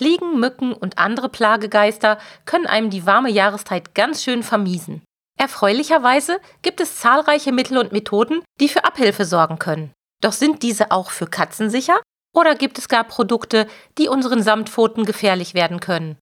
Fliegen, 0.00 0.40
Mücken 0.40 0.72
und 0.72 0.96
andere 0.96 1.28
Plagegeister 1.28 2.16
können 2.46 2.66
einem 2.66 2.88
die 2.88 3.04
warme 3.04 3.28
Jahreszeit 3.28 3.94
ganz 3.94 4.24
schön 4.24 4.42
vermiesen. 4.42 5.02
Erfreulicherweise 5.38 6.40
gibt 6.62 6.80
es 6.80 6.96
zahlreiche 6.96 7.52
Mittel 7.52 7.76
und 7.76 7.92
Methoden, 7.92 8.40
die 8.62 8.70
für 8.70 8.86
Abhilfe 8.86 9.26
sorgen 9.26 9.58
können. 9.58 9.92
Doch 10.22 10.32
sind 10.32 10.62
diese 10.62 10.90
auch 10.90 11.10
für 11.10 11.26
Katzen 11.26 11.68
sicher? 11.68 12.00
Oder 12.34 12.54
gibt 12.54 12.78
es 12.78 12.88
gar 12.88 13.04
Produkte, 13.04 13.66
die 13.98 14.08
unseren 14.08 14.42
Samtpfoten 14.42 15.04
gefährlich 15.04 15.52
werden 15.52 15.80
können? 15.80 16.16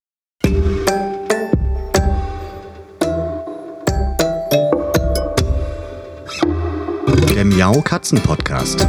Der 7.33 7.45
Miau 7.45 7.81
Katzen 7.83 8.21
Podcast. 8.21 8.89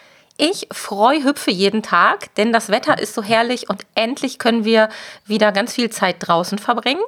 Ich 0.43 0.67
freue 0.71 1.23
hüpfe 1.23 1.51
jeden 1.51 1.83
Tag, 1.83 2.33
denn 2.33 2.51
das 2.51 2.69
Wetter 2.69 2.97
ist 2.97 3.13
so 3.13 3.21
herrlich 3.21 3.69
und 3.69 3.85
endlich 3.93 4.39
können 4.39 4.65
wir 4.65 4.89
wieder 5.27 5.51
ganz 5.51 5.75
viel 5.75 5.91
Zeit 5.91 6.15
draußen 6.17 6.57
verbringen. 6.57 7.03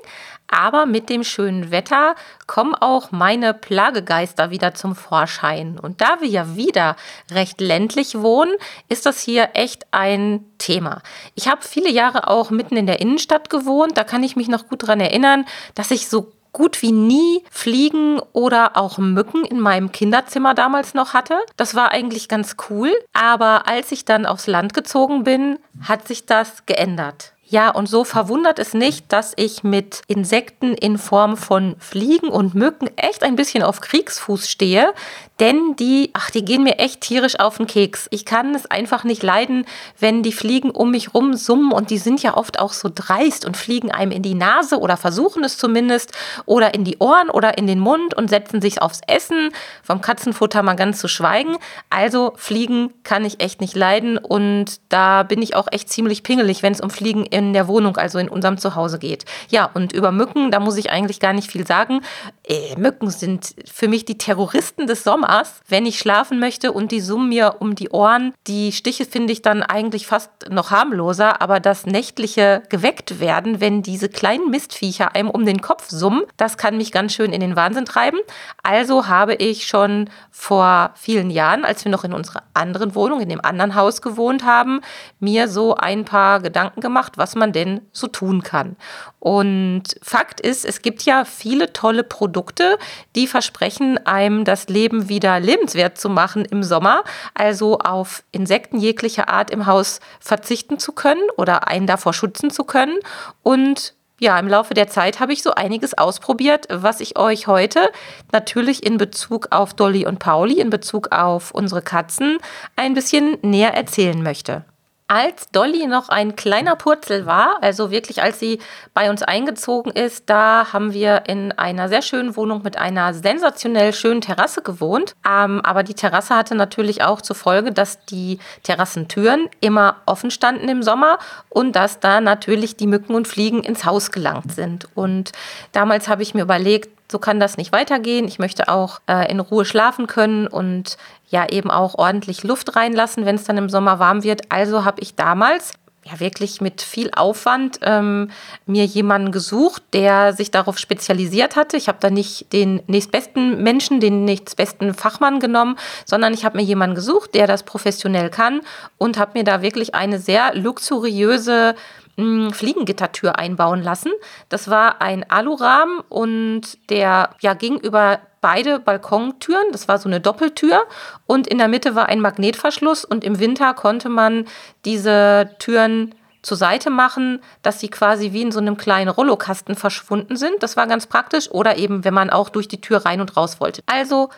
Aber 0.48 0.86
mit 0.86 1.09
dem 1.09 1.23
schönen 1.23 1.72
Wetter 1.72 2.14
kommen 2.46 2.76
auch 2.76 3.12
meine 3.12 3.56
Plagegeister 3.56 4.52
wieder 4.52 4.76
zum 4.76 4.96
Vorschein. 4.96 5.80
Und 5.80 6.00
da 6.00 6.22
wir 6.22 6.28
ja 6.28 6.56
wieder 6.56 6.96
recht 7.32 7.59
ländlich 7.59 8.20
wohnen, 8.20 8.54
ist 8.88 9.08
das 9.08 9.20
hier 9.20 9.50
echt 9.56 9.88
ein 9.89 10.45
Thema. 10.59 11.02
Ich 11.34 11.48
habe 11.48 11.64
viele 11.64 11.89
Jahre 11.89 12.28
auch 12.28 12.52
mitten 12.52 12.78
in 12.78 12.86
der 12.86 13.02
Innenstadt 13.02 13.50
gewohnt. 13.50 13.98
Da 13.98 14.04
kann 14.04 14.22
ich 14.22 14.36
mich 14.36 14.48
noch 14.48 14.67
gut 14.67 14.84
daran 14.84 15.00
erinnern, 15.00 15.45
dass 15.73 15.89
ich 15.89 16.08
so 16.08 16.31
gut 16.54 16.82
wie 16.82 16.92
nie 16.92 17.44
Fliegen 17.52 18.20
oder 18.32 18.78
auch 18.78 18.98
Mücken 18.98 19.44
in 19.44 19.59
meinem 19.59 19.92
Kinderzimmer 19.92 20.54
damals 20.54 20.94
noch 20.94 21.14
hatte. 21.14 21.38
Das 21.58 21.76
war 21.76 21.92
eigentlich 21.92 22.30
ganz 22.30 22.56
cool. 22.70 22.94
Aber 23.12 23.68
als 23.68 23.92
ich 23.92 24.06
dann 24.06 24.26
aufs 24.26 24.48
Land 24.48 24.73
gezogen 24.73 25.23
bin, 25.23 25.60
hat 25.82 26.08
sich 26.08 26.26
das 26.26 26.66
geändert. 26.66 27.33
Ja, 27.54 27.70
und 27.70 27.88
so 27.88 28.04
verwundert 28.04 28.58
es 28.58 28.73
nicht, 28.73 29.14
dass 29.14 29.34
ich 29.36 29.64
mit 29.64 30.02
Insekten 30.08 30.73
in 30.73 30.98
Form 30.98 31.38
von 31.38 31.76
Fliegen 31.78 32.30
und 32.30 32.56
Mücken 32.56 32.90
echt 32.95 33.22
ein 33.22 33.36
bisschen 33.36 33.62
auf 33.62 33.80
Kriegsfuß 33.80 34.50
stehe, 34.50 34.92
denn 35.40 35.76
die, 35.76 36.10
ach, 36.14 36.32
die 36.32 36.44
gehen 36.44 36.64
mir 36.64 36.80
echt 36.80 37.02
tierisch 37.02 37.40
auf 37.40 37.58
den 37.58 37.68
Keks. 37.68 38.08
Ich 38.10 38.26
kann 38.26 38.56
es 38.56 38.66
einfach 38.66 39.04
nicht 39.04 39.22
leiden, 39.22 39.66
wenn 40.00 40.23
die 40.23 40.32
Fliegen 40.32 40.72
um 40.72 40.90
mich 40.90 41.14
rum 41.14 41.36
summen 41.36 41.72
und 41.72 41.92
die 41.92 42.00
sind 42.00 42.23
ja 42.23 42.36
oft 42.38 42.60
auch 42.60 42.73
so 42.73 42.90
dreist 42.94 43.45
und 43.45 43.56
fliegen 43.56 43.92
einem 43.92 44.12
in 44.12 44.23
die 44.23 44.34
Nase 44.34 44.80
oder 44.80 44.98
versuchen 44.98 45.44
es 45.44 45.58
zumindest 45.58 46.12
oder 46.45 46.73
in 46.73 46.84
die 46.84 46.98
Ohren 46.98 47.30
oder 47.30 47.60
in 47.60 47.67
den 47.67 47.80
Mund 47.80 48.16
und 48.16 48.32
setzen 48.32 48.62
sich 48.62 48.82
aufs 48.82 49.02
Essen, 49.08 49.52
vom 49.84 50.02
Katzenfutter 50.02 50.64
mal 50.64 50.76
ganz 50.76 51.00
zu 51.00 51.08
schweigen. 51.08 51.58
Also 51.92 52.34
Fliegen 52.36 52.92
kann 53.04 53.26
ich 53.26 53.40
echt 53.40 53.62
nicht 53.62 53.76
leiden 53.76 54.17
und 54.17 54.82
da 54.90 55.22
bin 55.22 55.42
ich 55.42 55.56
auch 55.56 55.67
echt 55.72 55.90
ziemlich 55.90 56.23
pingelig, 56.23 56.64
wenn 56.64 56.73
es 56.73 56.82
um 56.82 56.90
Fliegen 56.90 57.26
in 57.26 57.42
in 57.47 57.53
der 57.53 57.67
Wohnung, 57.67 57.97
also 57.97 58.19
in 58.19 58.30
unserem 58.30 58.58
Zuhause 58.58 58.99
geht. 58.99 59.25
Ja, 59.49 59.69
und 59.73 59.94
über 59.94 60.11
Mücken, 60.11 60.52
da 60.52 60.59
muss 60.59 60.77
ich 60.77 60.89
eigentlich 60.91 61.19
gar 61.19 61.33
nicht 61.33 61.52
viel 61.52 61.66
sagen. 61.66 62.02
Äh, 62.44 62.75
Mücken 62.77 63.09
sind 63.09 63.55
für 63.72 63.88
mich 63.88 64.05
die 64.05 64.17
Terroristen 64.17 64.88
des 64.88 65.03
Sommers. 65.03 65.61
Wenn 65.67 65.86
ich 65.86 65.99
schlafen 65.99 66.39
möchte 66.39 66.71
und 66.71 66.91
die 66.91 67.02
summen 67.02 67.30
mir 67.30 67.55
um 67.59 67.75
die 67.75 67.89
Ohren, 67.89 68.33
die 68.47 68.71
Stiche 68.71 69.05
finde 69.05 69.33
ich 69.33 69.41
dann 69.41 69.64
eigentlich 69.64 70.08
fast 70.08 70.30
noch 70.49 70.71
harmloser, 70.71 71.41
aber 71.41 71.59
das 71.59 71.86
nächtliche 71.86 72.64
geweckt 72.70 73.20
werden, 73.20 73.61
wenn 73.61 73.82
diese 73.82 74.09
kleinen 74.09 74.49
Mistviecher 74.49 75.15
einem 75.15 75.30
um 75.30 75.45
den 75.45 75.61
Kopf 75.61 75.89
summen, 75.89 76.23
das 76.37 76.58
kann 76.58 76.77
mich 76.77 76.92
ganz 76.92 77.14
schön 77.14 77.33
in 77.33 77.42
den 77.42 77.55
Wahnsinn 77.55 77.86
treiben. 77.86 78.20
Also 78.61 79.08
habe 79.08 79.36
ich 79.36 79.67
schon 79.67 80.09
vor 80.32 80.92
vielen 80.95 81.30
Jahren, 81.30 81.65
als 81.65 81.86
wir 81.86 81.92
noch 81.92 82.03
in 82.03 82.14
unserer 82.14 82.43
anderen 82.53 82.95
Wohnung, 82.95 83.21
in 83.21 83.30
dem 83.30 83.43
anderen 83.43 83.76
Haus 83.76 84.02
gewohnt 84.02 84.45
haben, 84.45 84.82
mir 85.20 85.48
so 85.48 85.76
ein 85.76 86.05
paar 86.05 86.39
Gedanken 86.39 86.82
gemacht, 86.82 87.17
was 87.23 87.36
man 87.36 87.54
denn 87.54 87.80
so 87.94 88.08
tun 88.08 88.44
kann. 88.44 88.76
Und 89.22 89.95
Fakt 90.02 90.42
ist, 90.42 90.66
es 90.66 90.82
gibt 90.82 91.04
ja 91.04 91.23
viele 91.23 91.72
tolle 91.72 92.04
Produkte, 92.04 92.78
die 93.16 93.28
versprechen 93.28 93.98
einem 94.06 94.44
das 94.44 94.67
Leben 94.67 95.08
wieder 95.08 95.39
lebenswert 95.39 95.98
zu 95.98 96.10
machen 96.10 96.44
im 96.44 96.64
Sommer, 96.64 97.06
also 97.33 97.80
auf 97.80 98.23
Insekten 98.33 98.78
jeglicher 98.78 99.30
Art 99.30 99.52
im 99.52 99.67
Haus 99.67 100.02
verzichten 100.20 100.80
zu 100.80 100.92
können 100.92 101.23
oder 101.38 101.66
einen 101.70 101.88
davor 101.88 102.12
schützen 102.14 102.50
zu 102.50 102.66
können. 102.66 103.00
Und 103.42 103.94
ja, 104.20 104.38
im 104.38 104.50
Laufe 104.50 104.73
der 104.73 104.89
Zeit 104.89 105.22
habe 105.22 105.32
ich 105.32 105.44
so 105.44 105.52
einiges 105.52 105.98
ausprobiert, 105.98 106.67
was 106.70 107.00
ich 107.00 107.17
euch 107.17 107.48
heute 107.48 107.89
natürlich 108.33 108.86
in 108.86 108.98
Bezug 108.98 109.48
auf 109.52 109.73
Dolly 109.73 110.06
und 110.06 110.20
Pauli, 110.20 110.60
in 110.60 110.70
Bezug 110.70 111.14
auf 111.14 111.52
unsere 111.52 111.82
Katzen, 111.82 112.39
ein 112.76 112.94
bisschen 112.94 113.38
näher 113.44 113.73
erzählen 113.73 114.22
möchte 114.22 114.66
als 115.14 115.52
Dolly 115.52 115.86
noch 115.86 116.10
ein 116.10 116.36
kleiner 116.36 116.76
Purzel 116.76 117.28
war, 117.28 117.58
also 117.62 117.92
wirklich 117.92 118.24
als 118.24 118.40
sie 118.40 118.58
bei 118.96 119.12
uns 119.12 119.22
eingezogen 119.22 119.92
ist, 119.92 120.28
da 120.28 120.74
haben 120.74 120.92
wir 120.92 121.26
in 121.28 121.52
einer 121.52 121.88
sehr 121.88 122.02
schönen 122.02 122.36
Wohnung 122.36 122.64
mit 122.64 122.78
einer 122.80 123.14
sensationell 123.14 123.94
schönen 123.94 124.22
Terrasse 124.22 124.64
gewohnt. 124.64 125.14
Ähm, 125.24 125.62
aber 125.64 125.84
die 125.84 125.94
Terrasse 125.94 126.36
hatte 126.36 126.56
natürlich 126.56 127.04
auch 127.04 127.22
zur 127.22 127.36
Folge, 127.36 127.72
dass 127.72 128.04
die 128.06 128.40
Terrassentüren 128.63 129.50
immer 129.60 129.98
offen 130.07 130.31
standen 130.31 130.68
im 130.68 130.81
Sommer 130.81 131.19
und 131.50 131.75
dass 131.75 132.00
da 132.00 132.19
natürlich 132.19 132.75
die 132.75 132.88
Mücken 132.88 133.13
und 133.13 133.28
Fliegen 133.28 133.62
ins 133.62 133.86
Haus 133.86 134.12
gelangt 134.12 134.51
sind. 134.51 134.88
Und 134.95 135.31
damals 135.74 136.07
habe 136.07 136.24
ich 136.24 136.34
mir 136.34 136.42
überlegt, 136.42 136.90
so 137.12 137.19
kann 137.19 137.40
das 137.40 137.57
nicht 137.57 137.72
weitergehen. 137.72 138.28
Ich 138.28 138.40
möchte 138.40 138.68
auch 138.69 139.00
äh, 139.07 139.30
in 139.31 139.40
Ruhe 139.40 139.66
schlafen 139.66 140.07
können 140.07 140.48
und 140.48 140.98
ja 141.33 141.50
eben 141.50 141.71
auch 141.71 141.95
ordentlich 141.95 142.44
Luft 142.44 142.75
reinlassen, 142.75 143.25
wenn 143.25 143.36
es 143.36 143.44
dann 143.44 143.57
im 143.57 143.68
Sommer 143.68 144.00
warm 144.00 144.24
wird. 144.24 144.51
Also 144.51 144.86
habe 144.86 145.01
ich 145.01 145.16
damals 145.16 145.74
ja 146.06 146.19
wirklich 146.19 146.62
mit 146.62 146.81
viel 146.81 147.10
Aufwand 147.16 147.80
ähm, 147.81 148.30
mir 148.66 148.86
jemanden 148.86 149.31
gesucht, 149.31 149.81
der 149.94 150.33
sich 150.33 150.51
darauf 150.51 150.77
spezialisiert 150.77 151.56
hatte. 151.56 151.77
Ich 151.77 151.88
habe 151.88 151.98
da 152.01 152.10
nicht 152.10 152.51
den 152.54 152.81
nächstbesten 152.88 153.63
Menschen, 153.63 154.00
den 154.00 154.25
nächstbesten 154.25 154.94
Fachmann 154.94 155.39
genommen, 155.39 155.77
sondern 156.06 156.33
ich 156.33 156.45
habe 156.45 156.57
mir 156.57 156.63
jemanden 156.63 156.95
gesucht, 156.95 157.33
der 157.33 157.48
das 157.48 157.63
professionell 157.63 158.30
kann 158.30 158.62
und 158.98 159.18
habe 159.18 159.39
mir 159.39 159.44
da 159.44 159.62
wirklich 159.62 159.95
eine 159.95 160.19
sehr 160.19 160.54
luxuriöse 160.56 161.74
Fliegengittertür 162.16 163.40
einbauen 163.40 163.81
lassen. 163.81 164.12
Das 164.50 164.69
war 164.69 165.01
ein 165.01 165.30
Alurahmen 165.30 166.00
und 166.10 166.78
der 166.90 167.31
ja, 167.42 167.54
ging 167.56 167.80
über 167.80 168.19
beide 168.40 168.80
Balkontüren. 168.80 169.72
Das 169.72 169.88
war 169.88 169.98
so 169.98 170.07
eine 170.07 170.19
Doppeltür 170.19 170.84
und 171.25 171.48
in 171.48 171.57
der 171.57 171.68
Mitte 171.68 171.96
war 171.96 172.07
ein 172.07 172.19
Magnetverschluss 172.19 173.04
und 173.04 173.24
im 173.24 173.40
Winter 173.40 173.74
konnte 173.74 174.10
man 174.10 174.46
diese 174.86 175.56
Türen 175.57 176.13
zur 176.44 176.57
Seite 176.57 176.90
machen, 176.90 177.42
dass 177.62 177.80
sie 177.80 177.88
quasi 177.88 178.34
wie 178.34 178.42
in 178.42 178.51
so 178.51 178.60
einem 178.60 178.78
kleinen 178.78 179.10
Rollokasten 179.10 179.75
verschwunden 179.75 180.36
sind. 180.36 180.62
Das 180.62 180.78
war 180.78 180.88
ganz 180.88 181.07
praktisch. 181.07 181.50
Oder 181.50 181.78
eben, 181.78 182.04
wenn 182.04 182.13
man 182.13 182.30
auch 182.30 182.50
durch 182.50 182.68
die 182.68 182.81
Tür 182.81 183.06
rein 183.06 183.22
und 183.22 183.36
raus 183.38 183.60
wollte. 183.60 183.81
Also 183.86 184.30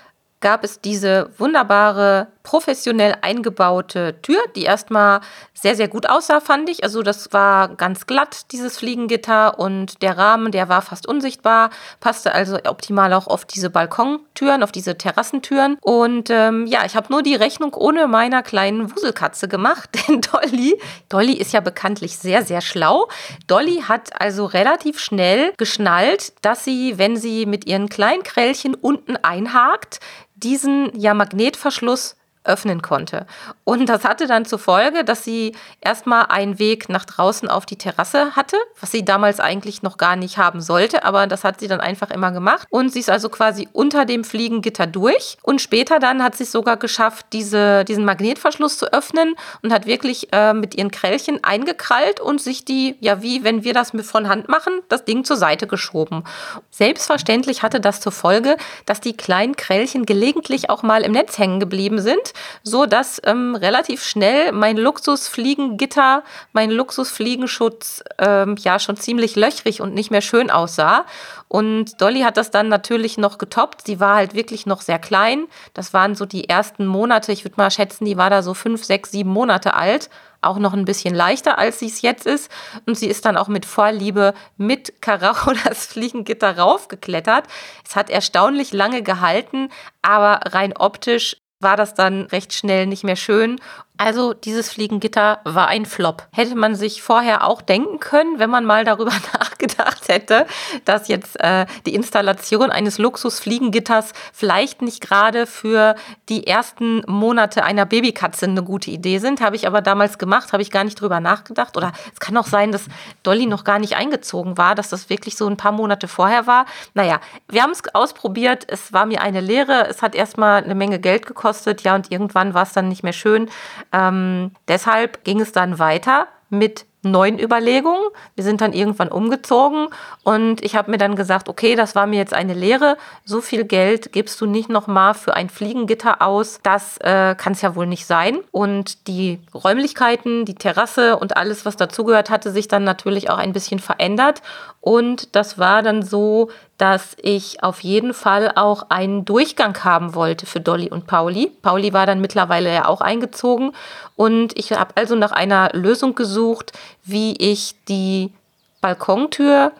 gab 0.46 0.64
es 0.64 0.80
diese 0.80 1.32
wunderbare, 1.40 2.28
professionell 2.44 3.16
eingebaute 3.24 4.22
Tür, 4.22 4.38
die 4.56 4.62
erstmal 4.62 5.22
sehr, 5.56 5.76
sehr 5.76 5.88
gut 5.88 6.08
aussah, 6.08 6.40
fand 6.40 6.70
ich. 6.70 6.84
Also 6.84 7.02
das 7.02 7.34
war 7.34 7.70
ganz 7.70 8.06
glatt, 8.06 8.52
dieses 8.52 8.78
Fliegengitter 8.78 9.58
und 9.58 10.04
der 10.04 10.20
Rahmen, 10.20 10.52
der 10.52 10.70
war 10.70 10.84
fast 10.84 11.08
unsichtbar, 11.08 11.72
passte 12.00 12.32
also 12.32 12.60
optimal 12.64 13.12
auch 13.14 13.26
auf 13.26 13.46
diese 13.46 13.72
Balkontüren, 13.72 14.62
auf 14.62 14.72
diese 14.72 14.96
Terrassentüren. 14.96 15.80
Und 15.82 16.30
ähm, 16.30 16.68
ja, 16.68 16.86
ich 16.86 16.96
habe 16.96 17.12
nur 17.12 17.24
die 17.24 17.34
Rechnung 17.34 17.74
ohne 17.74 18.06
meiner 18.06 18.44
kleinen 18.44 18.96
Wuselkatze 18.96 19.48
gemacht, 19.48 19.90
denn 20.08 20.22
Dolly, 20.22 20.80
Dolly 21.10 21.34
ist 21.34 21.54
ja 21.54 21.62
bekanntlich 21.62 22.20
sehr, 22.20 22.46
sehr 22.46 22.62
schlau. 22.62 23.08
Dolly 23.48 23.86
hat 23.88 24.22
also 24.22 24.46
relativ 24.46 25.00
schnell 25.00 25.54
geschnallt, 25.58 26.34
dass 26.44 26.64
sie, 26.64 27.00
wenn 27.00 27.18
sie 27.18 27.48
mit 27.48 27.66
ihren 27.66 27.90
kleinen 27.90 28.22
Krällchen 28.22 28.76
unten 28.76 29.18
einhakt, 29.18 30.00
diesen 30.36 30.92
ja 30.98 31.14
Magnetverschluss 31.14 32.18
öffnen 32.46 32.82
konnte. 32.82 33.26
Und 33.64 33.90
das 33.90 34.04
hatte 34.04 34.28
dann 34.28 34.46
zur 34.46 34.60
Folge, 34.60 35.04
dass 35.04 35.24
sie 35.24 35.56
erstmal 35.82 36.28
einen 36.28 36.60
Weg 36.60 36.90
nach 36.90 37.06
draußen 37.06 37.50
auf 37.50 37.66
die 37.66 37.78
Terrasse 37.78 38.36
hatte, 38.36 38.58
was 38.80 38.92
sie 38.92 39.04
damals 39.04 39.40
eigentlich 39.40 39.82
noch 39.82 39.98
gar 39.98 40.16
nicht 40.16 40.38
haben 40.38 40.62
sollte, 40.62 41.04
aber 41.04 41.28
das 41.28 41.44
hat 41.44 41.60
sie 41.60 41.68
dann 41.68 41.82
einfach 41.82 42.12
immer 42.12 42.32
gemacht. 42.32 42.68
Und 42.70 42.94
sie 42.94 43.00
ist 43.00 43.10
also 43.10 43.30
quasi 43.30 43.68
unter 43.74 44.06
dem 44.06 44.24
Fliegengitter 44.24 44.88
durch. 44.88 45.38
Und 45.42 45.62
später 45.62 46.00
dann 46.00 46.24
hat 46.24 46.36
sie 46.36 46.44
es 46.44 46.52
sogar 46.52 46.78
geschafft, 46.78 47.28
diese, 47.34 47.84
diesen 47.86 48.06
Magnetverschluss 48.06 48.78
zu 48.78 48.94
öffnen 48.94 49.36
und 49.62 49.74
hat 49.74 49.86
wirklich 49.86 50.32
äh, 50.32 50.54
mit 50.54 50.76
ihren 50.76 50.92
Krällchen 50.92 51.44
eingekrallt 51.44 52.20
und 52.20 52.42
sich 52.42 52.66
die, 52.66 52.96
ja, 53.00 53.22
wie 53.22 53.44
wenn 53.44 53.64
wir 53.64 53.74
das 53.74 53.92
von 54.04 54.30
Hand 54.30 54.48
machen, 54.48 54.74
das 54.90 55.06
Ding 55.06 55.24
zur 55.24 55.38
Seite 55.38 55.68
geschoben. 55.68 56.24
Selbstverständlich 56.70 57.64
hatte 57.64 57.80
das 57.80 58.00
zur 58.02 58.12
Folge, 58.12 58.58
dass 58.86 59.02
die 59.02 59.18
kleinen 59.18 59.56
Krällchen 59.56 60.06
gelegentlich 60.06 60.70
auch 60.70 60.84
mal 60.84 61.02
im 61.02 61.14
Netz 61.14 61.38
hängen 61.38 61.60
geblieben 61.60 62.00
sind 62.00 62.34
so 62.64 62.86
dass 62.86 63.22
ähm, 63.24 63.56
relativ 63.56 64.04
schnell 64.04 64.52
mein 64.52 64.78
Luxusfliegengitter, 64.78 66.24
mein 66.54 66.72
Luxusfliegenschutz 66.72 68.04
ähm, 68.18 68.56
ja 68.60 68.80
schon 68.80 68.98
ziemlich 68.98 69.36
löchrig 69.36 69.82
und 69.82 69.94
nicht 69.94 70.12
mehr 70.12 70.22
schön 70.22 70.50
aussah. 70.50 71.06
Und 71.48 72.02
Dolly 72.02 72.22
hat 72.22 72.38
das 72.38 72.52
dann 72.52 72.70
natürlich 72.70 73.18
noch 73.18 73.38
getoppt. 73.38 73.86
Sie 73.86 74.00
war 74.00 74.16
halt 74.16 74.34
wirklich 74.34 74.66
noch 74.66 74.82
sehr 74.82 75.00
klein. 75.00 75.46
Das 75.74 75.94
waren 75.94 76.16
so 76.16 76.26
die 76.26 76.50
ersten 76.50 76.86
Monate. 76.86 77.32
Ich 77.32 77.46
würde 77.46 77.56
mal 77.58 77.72
schätzen, 77.72 78.06
die 78.06 78.18
war 78.18 78.30
da 78.30 78.42
so 78.42 78.54
fünf, 78.54 78.84
sechs, 78.84 79.12
sieben 79.12 79.30
Monate 79.30 79.74
alt 79.74 80.10
auch 80.46 80.60
noch 80.60 80.74
ein 80.74 80.86
bisschen 80.86 81.16
leichter, 81.16 81.58
als 81.58 81.80
sie 81.80 81.88
es 81.88 82.02
jetzt 82.02 82.26
ist. 82.26 82.50
Und 82.86 82.98
sie 82.98 83.08
ist 83.08 83.26
dann 83.26 83.38
auch 83.38 83.48
mit 83.48 83.66
Vorliebe 83.66 84.34
mit 84.58 85.02
Karacho 85.02 85.54
das 85.66 85.86
Fliegengitter 85.86 86.58
raufgeklettert. 86.58 87.46
Es 87.86 87.96
hat 87.96 88.10
erstaunlich 88.10 88.72
lange 88.72 89.02
gehalten, 89.04 89.70
aber 90.02 90.54
rein 90.54 90.74
optisch 90.78 91.38
war 91.66 91.76
das 91.76 91.96
dann 91.96 92.22
recht 92.28 92.54
schnell 92.54 92.86
nicht 92.86 93.04
mehr 93.04 93.16
schön 93.18 93.60
also 93.98 94.34
dieses 94.34 94.70
Fliegengitter 94.72 95.40
war 95.46 95.68
ein 95.68 95.86
Flop. 95.86 96.28
Hätte 96.34 96.56
man 96.56 96.76
sich 96.76 97.02
vorher 97.02 97.48
auch 97.48 97.62
denken 97.62 98.00
können, 98.00 98.40
wenn 98.40 98.50
man 98.50 98.66
mal 98.66 98.84
darüber 98.84 99.12
nachgedacht 99.34 100.08
hätte, 100.10 100.46
dass 100.84 101.08
jetzt 101.08 101.40
äh, 101.40 101.66
die 101.86 101.96
Installation 101.96 102.72
eines 102.72 102.98
Luxusfliegengitters 102.98 104.12
vielleicht 104.34 104.82
nicht 104.82 105.02
gerade 105.02 105.48
für 105.48 105.96
die 106.28 106.46
ersten 106.46 107.04
Monate 107.08 107.64
einer 107.64 107.86
Babykatze 107.86 108.46
eine 108.46 108.64
gute 108.64 108.92
Idee 108.92 109.20
sind. 109.20 109.42
Habe 109.42 109.56
ich 109.56 109.66
aber 109.66 109.82
damals 109.82 110.18
gemacht, 110.18 110.52
habe 110.52 110.62
ich 110.62 110.72
gar 110.72 110.84
nicht 110.84 111.00
drüber 111.00 111.20
nachgedacht. 111.20 111.78
Oder 111.78 111.94
es 112.14 112.20
kann 112.20 112.36
auch 112.38 112.48
sein, 112.48 112.72
dass 112.72 112.86
Dolly 113.24 113.46
noch 113.46 113.64
gar 113.64 113.80
nicht 113.80 113.96
eingezogen 113.96 114.58
war, 114.58 114.76
dass 114.76 114.90
das 114.90 115.10
wirklich 115.10 115.38
so 115.38 115.48
ein 115.48 115.58
paar 115.58 115.72
Monate 115.72 116.08
vorher 116.08 116.48
war. 116.48 116.66
Naja, 116.94 117.22
wir 117.48 117.64
haben 117.64 117.72
es 117.72 117.84
ausprobiert. 117.94 118.66
Es 118.68 118.92
war 118.92 119.06
mir 119.06 119.22
eine 119.22 119.40
Lehre. 119.40 119.88
Es 119.88 120.02
hat 120.02 120.16
erstmal 120.16 120.64
eine 120.64 120.76
Menge 120.76 121.00
Geld 121.00 121.26
gekostet. 121.26 121.82
Ja, 121.84 121.96
und 121.96 122.12
irgendwann 122.12 122.54
war 122.54 122.64
es 122.64 122.74
dann 122.74 122.90
nicht 122.90 123.04
mehr 123.04 123.14
schön. 123.14 123.50
Ähm, 123.92 124.52
deshalb 124.68 125.24
ging 125.24 125.40
es 125.40 125.52
dann 125.52 125.80
weiter 125.80 126.28
mit 126.50 126.86
neuen 127.06 127.40
Überlegungen. 127.40 128.02
Wir 128.36 128.44
sind 128.44 128.62
dann 128.62 128.74
irgendwann 128.74 129.10
umgezogen 129.10 129.88
und 130.24 130.64
ich 130.64 130.76
habe 130.76 130.92
mir 130.92 130.98
dann 130.98 131.16
gesagt, 131.16 131.50
okay, 131.50 131.76
das 131.76 131.96
war 131.96 132.08
mir 132.08 132.18
jetzt 132.18 132.34
eine 132.34 132.54
Lehre. 132.54 132.98
So 133.24 133.42
viel 133.42 133.64
Geld 133.64 134.12
gibst 134.12 134.40
du 134.42 134.46
nicht 134.46 134.70
nochmal 134.70 135.14
für 135.14 135.36
ein 135.36 135.50
Fliegengitter 135.50 136.22
aus. 136.22 136.60
Das 136.64 136.98
äh, 136.98 137.36
kann 137.36 137.54
es 137.54 137.62
ja 137.62 137.76
wohl 137.76 137.88
nicht 137.88 138.06
sein. 138.06 138.40
Und 138.52 139.08
die 139.08 139.40
Räumlichkeiten, 139.54 140.46
die 140.46 140.56
Terrasse 140.56 141.18
und 141.18 141.38
alles, 141.38 141.66
was 141.66 141.78
dazugehört, 141.78 142.30
hatte 142.30 142.52
sich 142.52 142.68
dann 142.68 142.84
natürlich 142.84 143.30
auch 143.30 143.38
ein 143.38 143.54
bisschen 143.54 143.80
verändert. 143.80 144.42
Und 144.82 145.36
das 145.36 145.58
war 145.58 145.82
dann 145.82 146.04
so, 146.04 146.50
dass 146.78 147.16
ich 147.22 147.64
auf 147.64 147.80
jeden 147.80 148.14
Fall 148.14 148.52
auch 148.56 148.90
einen 148.90 149.26
Durchgang 149.26 149.84
haben 149.84 150.14
wollte 150.14 150.46
für 150.46 150.60
Dolly 150.60 150.90
und 150.90 151.08
Pauli. 151.08 151.52
Pauli 151.62 151.94
war 151.94 152.06
dann 152.06 152.20
mittlerweile 152.20 152.74
ja 152.74 152.86
auch 152.86 153.02
eingezogen 153.02 153.72
und 154.16 154.58
ich 154.58 154.74
habe 154.74 154.94
also 154.96 155.16
nach 155.16 155.32
einer 155.32 155.70
Lösung 155.74 156.16
gesucht, 156.16 156.74
wie 157.06 157.36
ich 157.38 157.76
die 157.88 158.34
Balkontür 158.82 159.72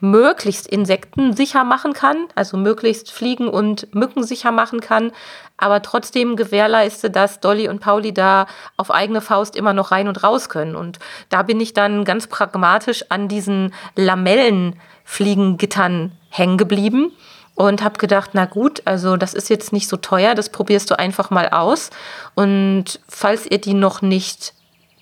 möglichst 0.00 0.66
insektensicher 0.66 1.62
machen 1.62 1.92
kann, 1.92 2.26
also 2.34 2.56
möglichst 2.56 3.12
fliegen- 3.12 3.48
und 3.48 3.94
mückensicher 3.94 4.50
machen 4.50 4.80
kann, 4.80 5.12
aber 5.56 5.80
trotzdem 5.80 6.34
gewährleiste, 6.34 7.08
dass 7.08 7.38
Dolly 7.38 7.68
und 7.68 7.78
Pauli 7.78 8.12
da 8.12 8.48
auf 8.76 8.90
eigene 8.90 9.20
Faust 9.20 9.54
immer 9.54 9.72
noch 9.72 9.92
rein 9.92 10.08
und 10.08 10.24
raus 10.24 10.48
können. 10.48 10.74
Und 10.74 10.98
da 11.28 11.44
bin 11.44 11.60
ich 11.60 11.72
dann 11.72 12.04
ganz 12.04 12.26
pragmatisch 12.26 13.04
an 13.10 13.28
diesen 13.28 13.72
Lamellenfliegengittern 13.94 16.10
hängen 16.30 16.58
geblieben 16.58 17.12
und 17.54 17.84
habe 17.84 17.98
gedacht, 17.98 18.30
na 18.32 18.46
gut, 18.46 18.82
also 18.86 19.16
das 19.16 19.34
ist 19.34 19.50
jetzt 19.50 19.72
nicht 19.72 19.88
so 19.88 19.96
teuer, 19.96 20.34
das 20.34 20.48
probierst 20.48 20.90
du 20.90 20.98
einfach 20.98 21.30
mal 21.30 21.50
aus. 21.50 21.90
Und 22.34 22.98
falls 23.08 23.48
ihr 23.48 23.60
die 23.60 23.74
noch 23.74 24.02
nicht 24.02 24.52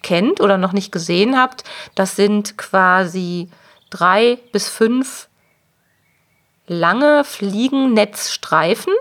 kennt 0.02 0.40
oder 0.40 0.58
noch 0.58 0.72
nicht 0.72 0.92
gesehen 0.92 1.38
habt, 1.38 1.64
das 1.94 2.16
sind 2.16 2.56
quasi 2.56 3.48
drei 3.90 4.38
bis 4.52 4.68
fünf 4.68 5.28
lange 6.66 7.24
Fliegennetzstreifen, 7.24 8.94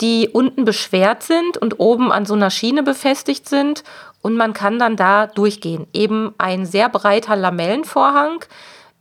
die 0.00 0.28
unten 0.28 0.64
beschwert 0.64 1.22
sind 1.22 1.56
und 1.56 1.80
oben 1.80 2.12
an 2.12 2.24
so 2.24 2.34
einer 2.34 2.50
Schiene 2.50 2.82
befestigt 2.82 3.48
sind. 3.48 3.82
Und 4.22 4.36
man 4.36 4.52
kann 4.52 4.78
dann 4.78 4.96
da 4.96 5.26
durchgehen. 5.26 5.86
Eben 5.92 6.34
ein 6.38 6.66
sehr 6.66 6.88
breiter 6.88 7.36
Lamellenvorhang, 7.36 8.44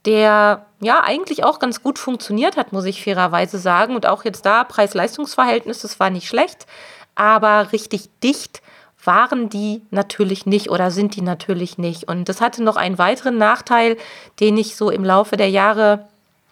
der 0.05 0.65
ja 0.81 1.01
eigentlich 1.03 1.43
auch 1.43 1.59
ganz 1.59 1.81
gut 1.81 1.99
funktioniert 1.99 2.57
hat, 2.57 2.73
muss 2.73 2.85
ich 2.85 3.03
fairerweise 3.03 3.57
sagen. 3.57 3.95
Und 3.95 4.05
auch 4.05 4.23
jetzt 4.23 4.45
da, 4.45 4.63
Preis-Leistungs-Verhältnis, 4.63 5.79
das 5.79 5.99
war 5.99 6.09
nicht 6.09 6.27
schlecht. 6.27 6.65
Aber 7.15 7.71
richtig 7.71 8.09
dicht 8.23 8.61
waren 9.05 9.49
die 9.49 9.81
natürlich 9.91 10.45
nicht 10.45 10.69
oder 10.69 10.91
sind 10.91 11.15
die 11.15 11.21
natürlich 11.21 11.77
nicht. 11.77 12.05
Und 12.05 12.29
das 12.29 12.41
hatte 12.41 12.63
noch 12.63 12.75
einen 12.75 12.97
weiteren 12.97 13.37
Nachteil, 13.37 13.97
den 14.39 14.57
ich 14.57 14.75
so 14.75 14.89
im 14.89 15.03
Laufe 15.03 15.37
der 15.37 15.49
Jahre 15.49 16.05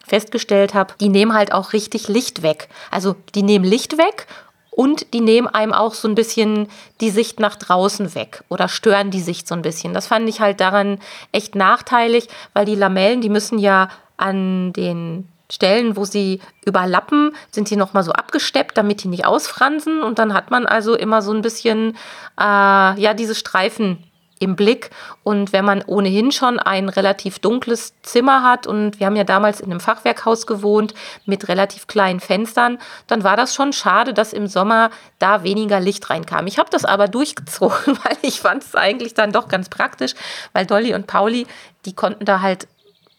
festgestellt 0.06 0.74
habe. 0.74 0.94
Die 1.00 1.08
nehmen 1.08 1.34
halt 1.34 1.52
auch 1.52 1.72
richtig 1.72 2.08
Licht 2.08 2.42
weg. 2.42 2.68
Also 2.90 3.16
die 3.34 3.42
nehmen 3.42 3.64
Licht 3.64 3.98
weg 3.98 4.26
und 4.70 5.14
die 5.14 5.20
nehmen 5.20 5.46
einem 5.46 5.72
auch 5.72 5.94
so 5.94 6.08
ein 6.08 6.14
bisschen 6.14 6.68
die 7.00 7.10
Sicht 7.10 7.40
nach 7.40 7.56
draußen 7.56 8.14
weg 8.14 8.42
oder 8.48 8.68
stören 8.68 9.10
die 9.10 9.20
Sicht 9.20 9.46
so 9.46 9.54
ein 9.54 9.62
bisschen. 9.62 9.94
Das 9.94 10.08
fand 10.08 10.28
ich 10.28 10.40
halt 10.40 10.60
daran 10.60 10.98
echt 11.32 11.54
nachteilig, 11.54 12.28
weil 12.52 12.66
die 12.66 12.74
Lamellen, 12.74 13.20
die 13.20 13.28
müssen 13.28 13.58
ja 13.58 13.88
an 14.16 14.72
den 14.72 15.28
Stellen, 15.50 15.96
wo 15.96 16.04
sie 16.04 16.40
überlappen, 16.64 17.32
sind 17.50 17.70
die 17.70 17.76
nochmal 17.76 18.02
so 18.02 18.12
abgesteppt, 18.12 18.76
damit 18.78 19.02
die 19.04 19.08
nicht 19.08 19.26
ausfransen. 19.26 20.02
Und 20.02 20.18
dann 20.18 20.32
hat 20.32 20.50
man 20.50 20.66
also 20.66 20.94
immer 20.94 21.22
so 21.22 21.32
ein 21.32 21.42
bisschen, 21.42 21.96
äh, 22.38 23.00
ja, 23.00 23.14
diese 23.14 23.34
Streifen 23.34 23.98
im 24.40 24.56
Blick. 24.56 24.90
Und 25.22 25.52
wenn 25.52 25.64
man 25.64 25.82
ohnehin 25.82 26.32
schon 26.32 26.58
ein 26.58 26.88
relativ 26.88 27.38
dunkles 27.38 27.94
Zimmer 28.02 28.42
hat, 28.42 28.66
und 28.66 28.98
wir 28.98 29.06
haben 29.06 29.16
ja 29.16 29.24
damals 29.24 29.60
in 29.60 29.70
einem 29.70 29.80
Fachwerkhaus 29.80 30.46
gewohnt 30.46 30.94
mit 31.24 31.48
relativ 31.48 31.86
kleinen 31.86 32.20
Fenstern, 32.20 32.78
dann 33.06 33.24
war 33.24 33.36
das 33.36 33.54
schon 33.54 33.72
schade, 33.72 34.14
dass 34.14 34.32
im 34.32 34.46
Sommer 34.46 34.90
da 35.18 35.42
weniger 35.42 35.80
Licht 35.80 36.08
reinkam. 36.10 36.46
Ich 36.46 36.58
habe 36.58 36.70
das 36.70 36.84
aber 36.84 37.08
durchgezogen, 37.08 37.98
weil 38.04 38.16
ich 38.22 38.40
fand 38.40 38.62
es 38.62 38.74
eigentlich 38.74 39.14
dann 39.14 39.32
doch 39.32 39.48
ganz 39.48 39.68
praktisch, 39.68 40.14
weil 40.52 40.66
Dolly 40.66 40.94
und 40.94 41.06
Pauli, 41.06 41.46
die 41.84 41.94
konnten 41.94 42.24
da 42.24 42.40
halt 42.40 42.68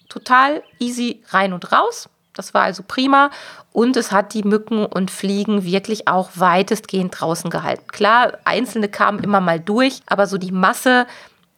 total 0.09 0.63
easy 0.79 1.23
rein 1.29 1.53
und 1.53 1.71
raus. 1.71 2.09
Das 2.35 2.53
war 2.53 2.63
also 2.63 2.83
prima 2.87 3.31
und 3.71 3.97
es 3.97 4.11
hat 4.11 4.33
die 4.33 4.43
Mücken 4.43 4.85
und 4.85 5.11
Fliegen 5.11 5.63
wirklich 5.63 6.07
auch 6.07 6.29
weitestgehend 6.35 7.19
draußen 7.19 7.49
gehalten. 7.49 7.87
Klar, 7.87 8.37
einzelne 8.45 8.89
kamen 8.89 9.23
immer 9.23 9.41
mal 9.41 9.59
durch, 9.59 10.01
aber 10.05 10.27
so 10.27 10.37
die 10.37 10.51
Masse, 10.51 11.07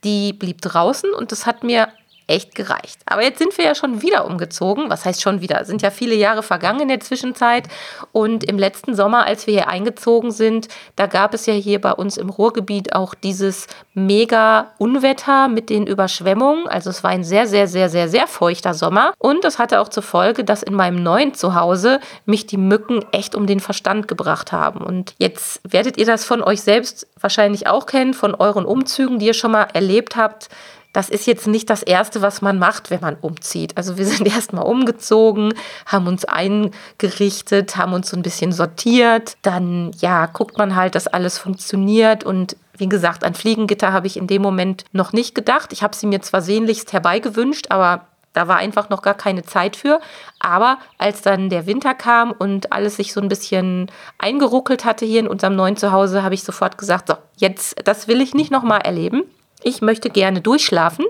die 0.04 0.34
blieb 0.34 0.62
draußen 0.62 1.12
und 1.14 1.32
das 1.32 1.46
hat 1.46 1.64
mir 1.64 1.90
echt 2.28 2.56
gereicht. 2.56 3.00
Aber 3.06 3.24
jetzt 3.24 3.40
sind 3.40 3.58
wir 3.58 3.64
ja 3.64 3.74
schon 3.74 4.02
wieder 4.02 4.26
umgezogen. 4.26 4.90
Was 4.90 5.06
heißt 5.06 5.22
schon 5.22 5.42
wieder? 5.42 5.64
Sind 5.64 5.82
ja 5.82 5.92
viele 5.92 6.14
Jahre 6.14 6.44
vergangen 6.44 6.82
in 6.82 6.88
der 6.90 7.00
Zwischenzeit. 7.00 7.70
Und 8.12 8.44
im 8.44 8.60
letzten 8.60 8.96
Sommer, 8.96 9.26
als 9.26 9.48
wir 9.48 9.54
hier 9.54 9.70
eingezogen 9.70 10.32
sind, 10.32 10.68
da 10.98 11.08
gab 11.08 11.34
es 11.34 11.46
ja 11.46 11.54
hier 11.54 11.80
bei 11.80 11.94
uns 11.94 12.18
im 12.18 12.30
Ruhrgebiet 12.30 12.94
auch 12.94 13.14
dieses 13.14 13.68
mega 13.94 14.74
Unwetter 14.78 15.48
mit 15.48 15.70
den 15.70 15.88
Überschwemmungen. 15.88 16.68
Also 16.68 16.90
es 16.90 17.02
war 17.02 17.12
ein 17.12 17.24
sehr, 17.24 17.48
sehr, 17.48 17.68
sehr, 17.68 17.88
sehr, 17.90 18.10
sehr 18.10 18.28
feuchter 18.28 18.74
Sommer. 18.74 19.14
Und 19.18 19.46
das 19.46 19.58
hatte 19.58 19.80
auch 19.80 19.88
zur 19.88 20.04
Folge, 20.04 20.44
dass 20.44 20.64
in 20.64 20.74
meinem 20.74 21.02
neuen 21.02 21.34
Zuhause 21.34 22.02
mich 22.26 22.46
die 22.46 22.58
Mücken 22.58 23.06
echt 23.14 23.36
um 23.36 23.48
den 23.48 23.62
Verstand 23.62 24.10
gebracht 24.10 24.52
haben. 24.52 24.82
Und 24.82 25.16
jetzt 25.18 25.62
werdet 25.64 25.98
ihr 25.98 26.06
das 26.06 26.26
von 26.26 26.44
euch 26.44 26.62
selbst 26.62 27.08
wahrscheinlich 27.20 27.68
auch 27.68 27.86
kennen, 27.86 28.14
von 28.14 28.36
euren 28.36 28.66
Umzügen, 28.66 29.18
die 29.18 29.28
ihr 29.28 29.34
schon 29.34 29.52
mal 29.52 29.68
erlebt 29.74 30.18
habt 30.18 30.50
das 30.98 31.10
ist 31.10 31.28
jetzt 31.28 31.46
nicht 31.46 31.70
das 31.70 31.84
Erste, 31.84 32.24
was 32.24 32.42
man 32.42 32.58
macht, 32.58 32.90
wenn 32.90 33.02
man 33.02 33.18
umzieht. 33.22 33.78
Also 33.78 34.00
wir 34.00 34.06
sind 34.08 34.26
erstmal 34.26 34.66
umgezogen, 34.66 35.54
haben 35.86 36.08
uns 36.08 36.26
eingerichtet, 36.26 37.78
haben 37.78 37.94
uns 37.94 38.10
so 38.10 38.18
ein 38.18 38.24
bisschen 38.24 38.52
sortiert. 38.52 39.38
Dann, 39.44 39.92
ja, 40.00 40.26
guckt 40.26 40.58
man 40.58 40.76
halt, 40.76 40.96
dass 40.96 41.06
alles 41.06 41.38
funktioniert 41.38 42.24
und 42.24 42.58
wie 42.80 42.90
gesagt, 42.90 43.24
an 43.24 43.36
Fliegengitter 43.36 43.94
habe 43.94 44.08
ich 44.08 44.18
in 44.18 44.26
dem 44.26 44.42
Moment 44.42 44.86
noch 44.92 45.14
nicht 45.14 45.36
gedacht. 45.36 45.72
Ich 45.72 45.84
habe 45.84 45.96
sie 45.96 46.08
mir 46.08 46.22
zwar 46.24 46.42
sehnlichst 46.42 46.92
herbeigewünscht, 46.94 47.70
aber 47.70 48.08
Da 48.34 48.48
war 48.48 48.58
einfach 48.58 48.90
noch 48.90 49.04
gar 49.04 49.16
keine 49.16 49.44
Zeit 49.44 49.76
für. 49.76 50.00
Aber 50.40 50.80
als 50.98 51.22
dann 51.22 51.50
der 51.50 51.68
Winter 51.68 51.94
kam 51.94 52.32
und 52.32 52.72
alles 52.72 52.96
sich 52.96 53.14
so 53.14 53.22
ein 53.22 53.30
bisschen 53.30 53.92
eingeruckelt 54.18 54.84
hatte 54.84 55.06
hier 55.06 55.20
in 55.20 55.28
unserem 55.28 55.56
neuen 55.56 55.78
Zuhause, 55.78 56.24
habe 56.24 56.34
ich 56.34 56.44
sofort 56.44 56.80
gesagt, 56.80 57.08
so, 57.08 57.16
jetzt, 57.38 57.88
das 57.88 58.08
will 58.08 58.20
ich 58.20 58.34
nicht 58.34 58.52
nochmal 58.52 58.82
erleben. 58.82 59.24
Ich 59.64 59.82
möchte 59.82 60.10
gerne 60.10 60.42
durchschlafen. 60.42 61.06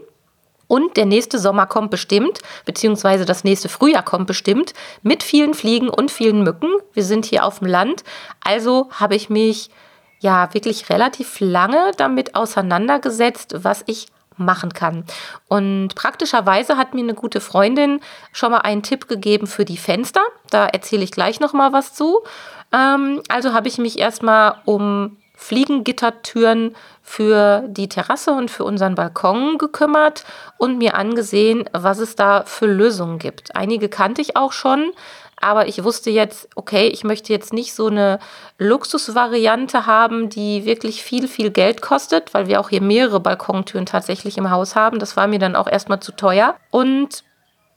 Und 0.68 0.98
der 0.98 1.06
nächste 1.06 1.40
Sommer 1.40 1.66
kommt 1.66 1.92
bestimmt, 1.92 2.40
beziehungsweise 2.66 3.24
das 3.24 3.46
nächste 3.46 3.70
Frühjahr 3.70 4.04
kommt 4.04 4.28
bestimmt, 4.28 4.74
mit 5.02 5.24
vielen 5.24 5.54
Fliegen 5.54 5.90
und 5.90 6.12
vielen 6.12 6.44
Mücken. 6.44 6.70
Wir 6.94 7.04
sind 7.04 7.26
hier 7.26 7.46
auf 7.46 7.60
dem 7.60 7.70
Land. 7.70 8.04
Also 8.44 8.90
habe 8.92 9.16
ich 9.16 9.30
mich 9.30 9.70
ja 10.20 10.54
wirklich 10.54 10.90
relativ 10.90 11.40
lange 11.40 11.92
damit 11.96 12.36
auseinandergesetzt, 12.36 13.56
was 13.64 13.84
ich 13.88 14.08
machen 14.36 14.74
kann. 14.74 15.06
Und 15.48 15.96
praktischerweise 15.96 16.78
hat 16.78 16.94
mir 16.94 17.02
eine 17.02 17.16
gute 17.16 17.42
Freundin 17.42 18.02
schon 18.32 18.52
mal 18.52 18.60
einen 18.60 18.84
Tipp 18.84 19.08
gegeben 19.08 19.48
für 19.48 19.66
die 19.66 19.78
Fenster. 19.78 20.22
Da 20.50 20.68
erzähle 20.68 21.04
ich 21.04 21.12
gleich 21.12 21.40
noch 21.40 21.54
mal 21.54 21.74
was 21.74 21.94
zu. 21.94 22.20
Ähm, 22.74 23.22
also 23.30 23.54
habe 23.54 23.68
ich 23.68 23.78
mich 23.78 23.98
erstmal 23.98 24.56
um 24.66 25.18
Fliegengittertüren 25.36 26.76
für 27.08 27.64
die 27.68 27.88
Terrasse 27.88 28.32
und 28.32 28.52
für 28.52 28.66
unseren 28.66 28.94
Balkon 28.94 29.58
gekümmert 29.58 30.26
und 30.58 30.78
mir 30.78 30.96
angesehen, 30.96 31.64
was 31.72 32.00
es 32.00 32.18
da 32.18 32.44
für 32.46 32.66
Lösungen 32.66 33.18
gibt. 33.18 33.56
Einige 33.56 33.88
kannte 33.88 34.22
ich 34.22 34.36
auch 34.36 34.52
schon, 34.52 34.92
aber 35.40 35.70
ich 35.70 35.82
wusste 35.86 36.10
jetzt, 36.10 36.50
okay, 36.56 36.88
ich 36.88 37.06
möchte 37.06 37.32
jetzt 37.32 37.54
nicht 37.54 37.74
so 37.74 37.88
eine 37.88 38.20
Luxusvariante 38.58 39.86
haben, 39.86 40.28
die 40.28 40.66
wirklich 40.66 41.02
viel, 41.02 41.30
viel 41.30 41.50
Geld 41.50 41.82
kostet, 41.82 42.34
weil 42.34 42.48
wir 42.48 42.60
auch 42.60 42.68
hier 42.68 42.82
mehrere 42.82 43.22
Balkontüren 43.22 43.86
tatsächlich 43.86 44.38
im 44.38 44.52
Haus 44.52 44.76
haben. 44.76 45.00
Das 45.00 45.16
war 45.16 45.28
mir 45.28 45.40
dann 45.40 45.56
auch 45.56 45.68
erstmal 45.68 46.02
zu 46.02 46.12
teuer. 46.12 46.56
Und 46.72 47.24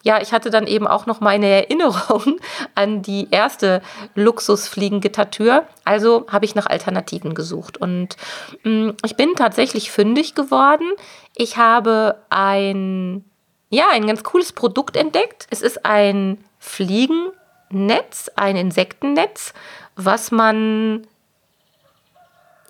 ja, 0.02 0.20
ich 0.20 0.32
hatte 0.32 0.50
dann 0.50 0.66
eben 0.66 0.86
auch 0.86 1.06
noch 1.06 1.20
meine 1.20 1.46
Erinnerung 1.46 2.40
an 2.74 3.02
die 3.02 3.28
erste 3.30 3.82
Luxusfliegengittertür. 4.14 5.66
Also 5.84 6.26
habe 6.30 6.44
ich 6.44 6.54
nach 6.54 6.66
Alternativen 6.66 7.34
gesucht. 7.34 7.76
Und 7.76 8.16
mh, 8.62 8.70
mm, 8.70 8.96
ich 9.04 9.16
bin 9.16 9.34
tatsächlich 9.36 9.90
fündig 9.90 10.34
geworden. 10.34 10.90
Ich 11.36 11.58
habe 11.58 12.22
ein, 12.30 13.24
ja, 13.68 13.88
ein 13.92 14.06
ganz 14.06 14.24
cooles 14.24 14.52
Produkt 14.52 14.96
entdeckt. 14.96 15.46
Es 15.50 15.60
ist 15.60 15.84
ein 15.84 16.42
Fliegen 16.58 17.30
Netz, 17.70 18.30
ein 18.36 18.56
Insektennetz, 18.56 19.54
was 19.96 20.30
man 20.32 21.06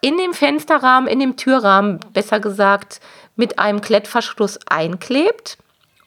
in 0.02 0.16
dem 0.18 0.34
Fensterrahmen, 0.34 1.08
in 1.08 1.20
dem 1.20 1.36
Türrahmen, 1.36 2.00
besser 2.12 2.40
gesagt, 2.40 3.00
mit 3.36 3.58
einem 3.58 3.80
Klettverschluss 3.80 4.58
einklebt. 4.66 5.58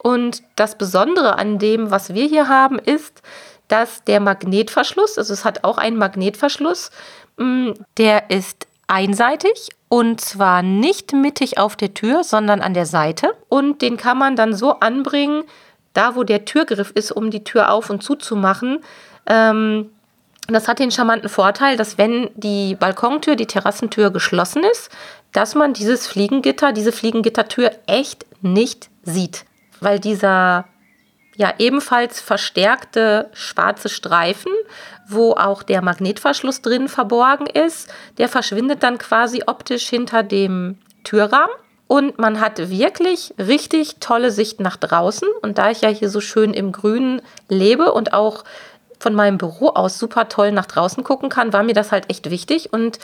Und 0.03 0.43
das 0.57 0.77
Besondere 0.77 1.39
an 1.39 1.57
dem, 1.57 1.89
was 1.89 2.13
wir 2.13 2.25
hier 2.25 2.49
haben, 2.49 2.77
ist, 2.77 3.21
dass 3.69 4.03
der 4.03 4.19
Magnetverschluss, 4.19 5.17
also 5.17 5.33
es 5.33 5.45
hat 5.45 5.63
auch 5.63 5.77
einen 5.77 5.97
Magnetverschluss, 5.97 6.91
mm, 7.37 7.71
der 7.97 8.29
ist 8.29 8.67
einseitig 8.85 9.69
und 9.87 10.19
zwar 10.19 10.61
nicht 10.61 11.13
mittig 11.13 11.57
auf 11.57 11.77
der 11.77 11.93
Tür, 11.93 12.25
sondern 12.25 12.61
an 12.61 12.73
der 12.73 12.85
Seite. 12.85 13.33
Und 13.47 13.81
den 13.81 13.95
kann 13.95 14.17
man 14.17 14.35
dann 14.35 14.53
so 14.53 14.79
anbringen, 14.81 15.45
da 15.93 16.15
wo 16.15 16.23
der 16.23 16.43
Türgriff 16.43 16.91
ist, 16.91 17.11
um 17.11 17.31
die 17.31 17.45
Tür 17.45 17.71
auf 17.71 17.89
und 17.89 18.03
zuzumachen. 18.03 18.79
Ähm, 19.25 19.89
das 20.47 20.67
hat 20.67 20.79
den 20.79 20.91
charmanten 20.91 21.29
Vorteil, 21.29 21.77
dass 21.77 21.97
wenn 21.97 22.29
die 22.35 22.75
Balkontür, 22.75 23.37
die 23.37 23.45
Terrassentür 23.45 24.11
geschlossen 24.11 24.63
ist, 24.69 24.89
dass 25.31 25.55
man 25.55 25.71
dieses 25.71 26.07
Fliegengitter, 26.07 26.73
diese 26.73 26.91
Fliegengittertür 26.91 27.71
echt 27.87 28.25
nicht 28.41 28.89
sieht. 29.03 29.45
Weil 29.83 29.99
dieser 29.99 30.65
ja 31.35 31.53
ebenfalls 31.57 32.21
verstärkte 32.21 33.29
schwarze 33.33 33.89
Streifen, 33.89 34.51
wo 35.07 35.33
auch 35.33 35.63
der 35.63 35.81
Magnetverschluss 35.81 36.61
drin 36.61 36.87
verborgen 36.87 37.47
ist, 37.47 37.91
der 38.17 38.29
verschwindet 38.29 38.83
dann 38.83 38.97
quasi 38.97 39.43
optisch 39.45 39.87
hinter 39.89 40.23
dem 40.23 40.77
Türrahmen. 41.03 41.55
Und 41.87 42.17
man 42.17 42.39
hat 42.39 42.69
wirklich 42.69 43.33
richtig 43.37 43.97
tolle 43.99 44.31
Sicht 44.31 44.59
nach 44.59 44.77
draußen. 44.77 45.27
Und 45.41 45.57
da 45.57 45.69
ich 45.69 45.81
ja 45.81 45.89
hier 45.89 46.09
so 46.09 46.21
schön 46.21 46.53
im 46.53 46.71
Grünen 46.71 47.21
lebe 47.49 47.91
und 47.93 48.13
auch 48.13 48.43
von 48.99 49.13
meinem 49.13 49.37
Büro 49.37 49.69
aus 49.69 49.99
super 49.99 50.29
toll 50.29 50.51
nach 50.51 50.65
draußen 50.65 51.03
gucken 51.03 51.29
kann, 51.29 51.51
war 51.51 51.61
mir 51.61 51.73
das 51.73 51.91
halt 51.91 52.09
echt 52.09 52.29
wichtig. 52.29 52.71
Und 52.71 52.99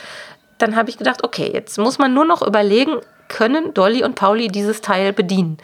dann 0.58 0.76
habe 0.76 0.90
ich 0.90 0.98
gedacht, 0.98 1.22
okay, 1.24 1.50
jetzt 1.52 1.78
muss 1.78 1.98
man 1.98 2.14
nur 2.14 2.24
noch 2.24 2.42
überlegen, 2.42 2.96
können 3.28 3.74
Dolly 3.74 4.02
und 4.02 4.14
Pauli 4.16 4.48
dieses 4.48 4.80
Teil 4.80 5.12
bedienen? 5.12 5.58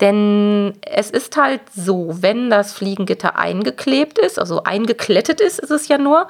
Denn 0.00 0.74
es 0.82 1.10
ist 1.10 1.36
halt 1.36 1.60
so, 1.74 2.16
wenn 2.20 2.50
das 2.50 2.72
Fliegengitter 2.72 3.36
eingeklebt 3.36 4.18
ist, 4.18 4.38
also 4.38 4.62
eingeklettet 4.62 5.40
ist, 5.40 5.58
ist 5.58 5.70
es 5.70 5.88
ja 5.88 5.98
nur, 5.98 6.28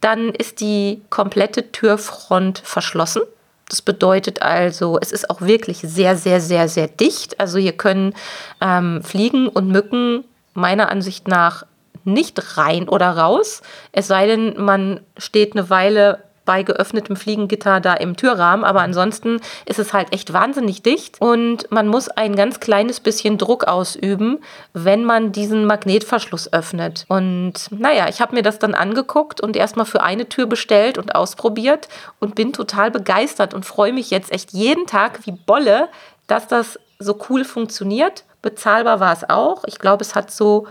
dann 0.00 0.28
ist 0.30 0.60
die 0.60 1.02
komplette 1.10 1.72
Türfront 1.72 2.60
verschlossen. 2.64 3.22
Das 3.68 3.82
bedeutet 3.82 4.40
also, 4.40 4.98
es 5.00 5.12
ist 5.12 5.28
auch 5.28 5.40
wirklich 5.40 5.78
sehr, 5.78 6.16
sehr, 6.16 6.40
sehr, 6.40 6.68
sehr 6.68 6.88
dicht. 6.88 7.38
Also 7.40 7.58
hier 7.58 7.72
können 7.72 8.14
ähm, 8.60 9.02
Fliegen 9.02 9.48
und 9.48 9.68
Mücken 9.68 10.24
meiner 10.54 10.90
Ansicht 10.90 11.28
nach 11.28 11.64
nicht 12.04 12.56
rein 12.56 12.88
oder 12.88 13.10
raus. 13.10 13.62
Es 13.92 14.06
sei 14.06 14.26
denn, 14.26 14.54
man 14.62 15.00
steht 15.18 15.52
eine 15.52 15.68
Weile 15.68 16.22
bei 16.48 16.62
geöffnetem 16.62 17.14
Fliegengitter 17.14 17.78
da 17.78 17.92
im 17.92 18.16
Türrahmen. 18.16 18.64
Aber 18.64 18.80
ansonsten 18.80 19.38
ist 19.66 19.78
es 19.78 19.92
halt 19.92 20.14
echt 20.14 20.32
wahnsinnig 20.32 20.82
dicht 20.82 21.20
und 21.20 21.70
man 21.70 21.88
muss 21.88 22.08
ein 22.08 22.34
ganz 22.36 22.58
kleines 22.58 23.00
bisschen 23.00 23.36
Druck 23.36 23.64
ausüben, 23.64 24.38
wenn 24.72 25.04
man 25.04 25.30
diesen 25.30 25.66
Magnetverschluss 25.66 26.50
öffnet. 26.50 27.04
Und 27.08 27.52
naja, 27.68 28.08
ich 28.08 28.22
habe 28.22 28.34
mir 28.34 28.42
das 28.42 28.58
dann 28.58 28.74
angeguckt 28.74 29.42
und 29.42 29.56
erstmal 29.56 29.84
für 29.84 30.02
eine 30.02 30.30
Tür 30.30 30.46
bestellt 30.46 30.96
und 30.96 31.14
ausprobiert 31.14 31.86
und 32.18 32.34
bin 32.34 32.54
total 32.54 32.90
begeistert 32.90 33.52
und 33.52 33.66
freue 33.66 33.92
mich 33.92 34.10
jetzt 34.10 34.32
echt 34.32 34.54
jeden 34.54 34.86
Tag 34.86 35.26
wie 35.26 35.32
Bolle, 35.32 35.90
dass 36.28 36.48
das 36.48 36.78
so 36.98 37.18
cool 37.28 37.44
funktioniert. 37.44 38.24
Bezahlbar 38.40 39.00
war 39.00 39.12
es 39.12 39.28
auch. 39.28 39.64
Ich 39.66 39.78
glaube, 39.78 40.02
es 40.02 40.14
hat 40.14 40.30
so 40.30 40.66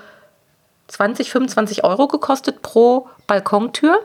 20, 0.88 1.29
25 1.29 1.84
Euro 1.84 2.07
gekostet 2.07 2.63
pro 2.63 3.07
Balkontür. 3.27 4.00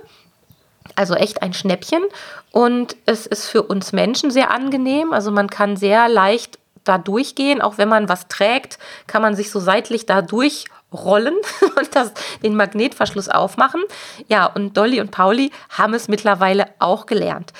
Also 0.96 1.14
echt 1.14 1.42
ein 1.42 1.54
Schnäppchen. 1.54 2.02
Und 2.50 2.96
es 3.06 3.26
ist 3.26 3.46
für 3.46 3.62
uns 3.62 3.92
Menschen 3.92 4.30
sehr 4.30 4.50
angenehm. 4.50 5.12
Also 5.12 5.30
man 5.30 5.48
kann 5.48 5.76
sehr 5.76 6.08
leicht 6.08 6.58
da 6.84 6.98
durchgehen. 6.98 7.62
Auch 7.62 7.78
wenn 7.78 7.88
man 7.88 8.08
was 8.08 8.28
trägt, 8.28 8.78
kann 9.06 9.22
man 9.22 9.34
sich 9.34 9.50
so 9.50 9.60
seitlich 9.60 10.06
da 10.06 10.22
durchrollen 10.22 11.34
und 11.76 11.94
das, 11.94 12.12
den 12.42 12.54
Magnetverschluss 12.54 13.28
aufmachen. 13.28 13.82
Ja, 14.28 14.46
und 14.46 14.76
Dolly 14.76 15.00
und 15.00 15.10
Pauli 15.10 15.50
haben 15.70 15.94
es 15.94 16.08
mittlerweile 16.08 16.66
auch 16.78 17.06
gelernt. 17.06 17.52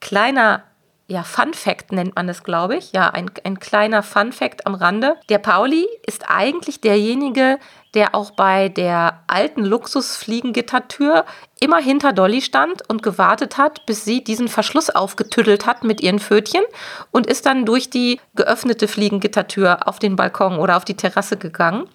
Kleiner 0.00 0.62
ja, 1.10 1.22
Fun 1.22 1.54
Fact 1.54 1.90
nennt 1.90 2.16
man 2.16 2.28
es, 2.28 2.44
glaube 2.44 2.76
ich. 2.76 2.92
Ja, 2.92 3.08
ein, 3.08 3.30
ein 3.42 3.58
kleiner 3.58 4.02
Fun 4.02 4.30
Fact 4.30 4.66
am 4.66 4.74
Rande. 4.74 5.16
Der 5.30 5.38
Pauli 5.38 5.86
ist 6.06 6.24
eigentlich 6.28 6.82
derjenige, 6.82 7.58
der 7.94 8.14
auch 8.14 8.32
bei 8.32 8.68
der 8.68 9.20
alten 9.26 9.64
Luxusfliegengittertür 9.64 11.24
immer 11.60 11.78
hinter 11.78 12.12
Dolly 12.12 12.42
stand 12.42 12.88
und 12.88 13.02
gewartet 13.02 13.58
hat, 13.58 13.86
bis 13.86 14.04
sie 14.04 14.22
diesen 14.22 14.48
Verschluss 14.48 14.90
aufgetüdelt 14.90 15.66
hat 15.66 15.84
mit 15.84 16.00
ihren 16.00 16.18
Pfötchen 16.18 16.62
und 17.10 17.26
ist 17.26 17.46
dann 17.46 17.64
durch 17.64 17.90
die 17.90 18.20
geöffnete 18.34 18.88
Fliegengittertür 18.88 19.88
auf 19.88 19.98
den 19.98 20.16
Balkon 20.16 20.58
oder 20.58 20.76
auf 20.76 20.84
die 20.84 20.96
Terrasse 20.96 21.36
gegangen. 21.36 21.88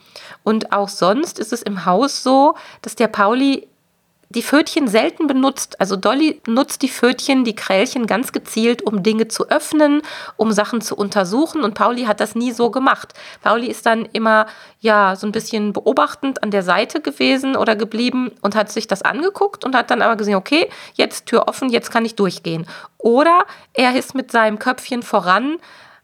Und 0.44 0.74
auch 0.74 0.90
sonst 0.90 1.40
ist 1.40 1.54
es 1.54 1.62
im 1.62 1.86
Haus 1.86 2.24
so, 2.24 2.56
dass 2.82 2.96
der 2.96 3.08
Pauli 3.08 3.68
die 4.36 4.44
Pfötchen 4.44 4.88
selten 4.88 5.28
benutzt. 5.28 5.80
Also 5.80 5.96
Dolly 5.96 6.42
nutzt 6.48 6.82
die 6.82 6.90
Pfötchen, 6.90 7.44
die 7.44 7.56
Krällchen 7.56 8.08
ganz 8.08 8.32
gezielt, 8.32 8.82
um 8.82 9.04
Dinge 9.04 9.28
zu 9.28 9.50
öffnen, 9.50 10.02
um 10.38 10.52
Sachen 10.52 10.82
zu 10.82 10.96
untersuchen. 10.96 11.64
Und 11.64 11.76
Pauli 11.76 12.04
hat 12.04 12.20
das 12.20 12.36
nie 12.36 12.52
so 12.52 12.72
gemacht. 12.72 13.14
Pauli 13.42 13.68
ist 13.68 13.86
dann 13.86 14.06
immer 14.06 14.48
ja 14.80 15.16
so 15.16 15.28
ein 15.28 15.32
bisschen 15.32 15.74
beobachtend 15.74 16.44
an 16.44 16.52
der 16.52 16.64
Seite 16.64 17.02
gewesen 17.02 17.56
oder 17.56 17.76
geblieben 17.76 18.32
und 18.42 18.56
hat 18.56 18.72
sich 18.72 18.88
das 18.88 19.02
angeguckt 19.02 19.64
und 19.64 19.76
hat 19.76 19.92
dann 19.92 20.02
aber 20.02 20.16
gesehen, 20.16 20.36
okay, 20.36 20.70
jetzt 20.96 21.28
Tür 21.28 21.48
offen, 21.48 21.70
jetzt 21.70 21.92
kann 21.92 22.06
ich 22.06 22.16
durchgehen. 22.16 22.66
Oder 22.98 23.46
er 23.74 23.96
ist 23.96 24.16
mit 24.16 24.32
seinem 24.32 24.60
Köpfchen 24.60 25.04
voran 25.04 25.58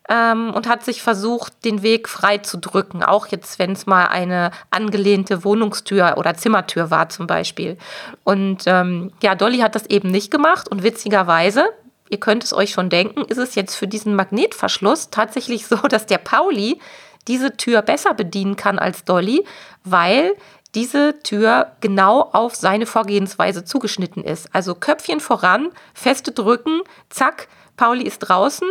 ähm, 0.09 0.51
und 0.53 0.67
hat 0.67 0.83
sich 0.83 1.01
versucht, 1.01 1.63
den 1.63 1.83
Weg 1.83 2.09
frei 2.09 2.39
zu 2.39 2.57
drücken. 2.57 3.03
Auch 3.03 3.27
jetzt, 3.27 3.59
wenn 3.59 3.71
es 3.71 3.85
mal 3.85 4.07
eine 4.07 4.51
angelehnte 4.71 5.43
Wohnungstür 5.43 6.15
oder 6.17 6.35
Zimmertür 6.35 6.89
war 6.89 7.09
zum 7.09 7.27
Beispiel. 7.27 7.77
Und 8.23 8.63
ähm, 8.65 9.11
ja, 9.21 9.35
Dolly 9.35 9.59
hat 9.59 9.75
das 9.75 9.85
eben 9.85 10.09
nicht 10.09 10.31
gemacht 10.31 10.67
und 10.67 10.83
witzigerweise, 10.83 11.65
ihr 12.09 12.19
könnt 12.19 12.43
es 12.43 12.53
euch 12.53 12.71
schon 12.71 12.89
denken, 12.89 13.21
ist 13.25 13.37
es 13.37 13.55
jetzt 13.55 13.75
für 13.75 13.87
diesen 13.87 14.15
Magnetverschluss 14.15 15.11
tatsächlich 15.11 15.67
so, 15.67 15.77
dass 15.77 16.07
der 16.07 16.17
Pauli 16.17 16.81
diese 17.27 17.55
Tür 17.55 17.83
besser 17.83 18.15
bedienen 18.15 18.55
kann 18.55 18.79
als 18.79 19.03
Dolly, 19.03 19.45
weil 19.83 20.35
diese 20.73 21.19
Tür 21.21 21.71
genau 21.81 22.21
auf 22.21 22.55
seine 22.55 22.85
Vorgehensweise 22.85 23.63
zugeschnitten 23.63 24.23
ist. 24.23 24.49
Also 24.53 24.75
Köpfchen 24.75 25.19
voran, 25.19 25.69
feste 25.93 26.31
drücken, 26.31 26.81
zack, 27.09 27.47
Pauli 27.75 28.03
ist 28.03 28.19
draußen 28.19 28.67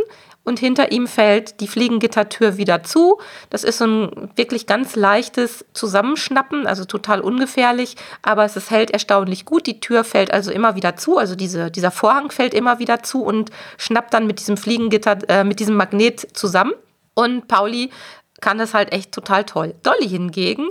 und 0.48 0.58
hinter 0.58 0.92
ihm 0.92 1.06
fällt 1.06 1.60
die 1.60 1.68
Fliegengittertür 1.68 2.56
wieder 2.56 2.82
zu. 2.82 3.20
Das 3.50 3.64
ist 3.64 3.78
so 3.78 3.86
ein 3.86 4.30
wirklich 4.34 4.66
ganz 4.66 4.96
leichtes 4.96 5.64
Zusammenschnappen, 5.74 6.66
also 6.66 6.86
total 6.86 7.20
ungefährlich, 7.20 7.96
aber 8.22 8.46
es 8.46 8.56
ist, 8.56 8.70
hält 8.70 8.90
erstaunlich 8.90 9.44
gut. 9.44 9.66
Die 9.66 9.78
Tür 9.78 10.04
fällt 10.04 10.32
also 10.32 10.50
immer 10.50 10.74
wieder 10.74 10.96
zu, 10.96 11.18
also 11.18 11.36
diese, 11.36 11.70
dieser 11.70 11.90
Vorhang 11.90 12.30
fällt 12.30 12.54
immer 12.54 12.78
wieder 12.78 13.02
zu 13.02 13.22
und 13.22 13.50
schnappt 13.76 14.14
dann 14.14 14.26
mit 14.26 14.40
diesem 14.40 14.56
Fliegengitter, 14.56 15.18
äh, 15.28 15.44
mit 15.44 15.60
diesem 15.60 15.76
Magnet 15.76 16.26
zusammen. 16.32 16.72
Und 17.12 17.46
Pauli 17.46 17.90
kann 18.40 18.56
das 18.56 18.72
halt 18.72 18.92
echt 18.92 19.12
total 19.12 19.44
toll. 19.44 19.74
Dolly 19.82 20.08
hingegen, 20.08 20.68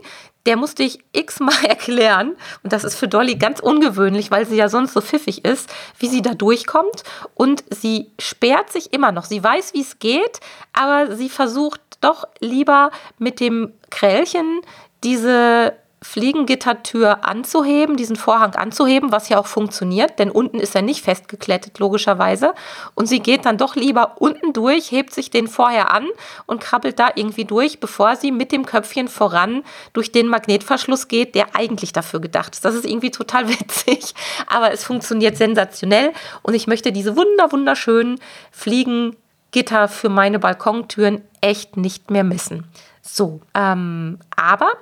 der 0.47 0.57
musste 0.57 0.81
ich 0.81 0.99
x-mal 1.11 1.65
erklären. 1.67 2.35
Und 2.63 2.73
das 2.73 2.83
ist 2.83 2.95
für 2.95 3.07
Dolly 3.07 3.35
ganz 3.35 3.59
ungewöhnlich, 3.59 4.31
weil 4.31 4.47
sie 4.47 4.55
ja 4.55 4.69
sonst 4.69 4.93
so 4.93 5.01
pfiffig 5.01 5.45
ist, 5.45 5.69
wie 5.99 6.07
sie 6.07 6.23
da 6.23 6.33
durchkommt. 6.33 7.03
Und 7.35 7.63
sie 7.69 8.09
sperrt 8.17 8.71
sich 8.71 8.93
immer 8.93 9.11
noch. 9.11 9.25
Sie 9.25 9.43
weiß, 9.43 9.73
wie 9.73 9.81
es 9.81 9.99
geht, 9.99 10.39
aber 10.73 11.15
sie 11.15 11.29
versucht 11.29 11.81
doch 12.01 12.27
lieber 12.39 12.91
mit 13.19 13.39
dem 13.39 13.73
Krällchen 13.89 14.61
diese 15.03 15.73
Fliegengittertür 16.01 17.25
anzuheben, 17.25 17.97
diesen 17.97 18.17
Vorhang 18.17 18.53
anzuheben, 18.53 19.11
was 19.11 19.29
ja 19.29 19.39
auch 19.39 19.47
funktioniert, 19.47 20.19
denn 20.19 20.29
unten 20.29 20.59
ist 20.59 20.75
er 20.75 20.83
nicht 20.83 21.03
festgeklettet, 21.03 21.79
logischerweise. 21.79 22.53
Und 22.93 23.07
sie 23.07 23.19
geht 23.19 23.45
dann 23.45 23.57
doch 23.57 23.75
lieber 23.75 24.17
unten 24.19 24.53
durch, 24.53 24.91
hebt 24.91 25.11
sich 25.11 25.31
den 25.31 25.47
vorher 25.47 25.91
an 25.91 26.07
und 26.45 26.61
krabbelt 26.61 26.99
da 26.99 27.09
irgendwie 27.15 27.45
durch, 27.45 27.79
bevor 27.79 28.15
sie 28.15 28.31
mit 28.31 28.51
dem 28.51 28.65
Köpfchen 28.65 29.07
voran 29.07 29.63
durch 29.93 30.11
den 30.11 30.27
Magnetverschluss 30.27 31.07
geht, 31.07 31.33
der 31.33 31.55
eigentlich 31.55 31.93
dafür 31.93 32.19
gedacht 32.21 32.53
ist. 32.53 32.63
Das 32.63 32.75
ist 32.75 32.85
irgendwie 32.85 33.11
total 33.11 33.49
witzig, 33.59 34.13
aber 34.45 34.71
es 34.71 34.83
funktioniert 34.83 35.35
sensationell 35.35 36.13
und 36.43 36.53
ich 36.53 36.67
möchte 36.67 36.91
diese 36.91 37.15
wunder, 37.15 37.51
wunderschönen 37.51 38.19
Fliegengitter 38.51 39.87
für 39.87 40.09
meine 40.09 40.37
Balkontüren 40.37 41.23
echt 41.41 41.75
nicht 41.75 42.11
mehr 42.11 42.23
missen. 42.23 42.67
So, 43.01 43.41
ähm, 43.55 44.19
aber 44.35 44.73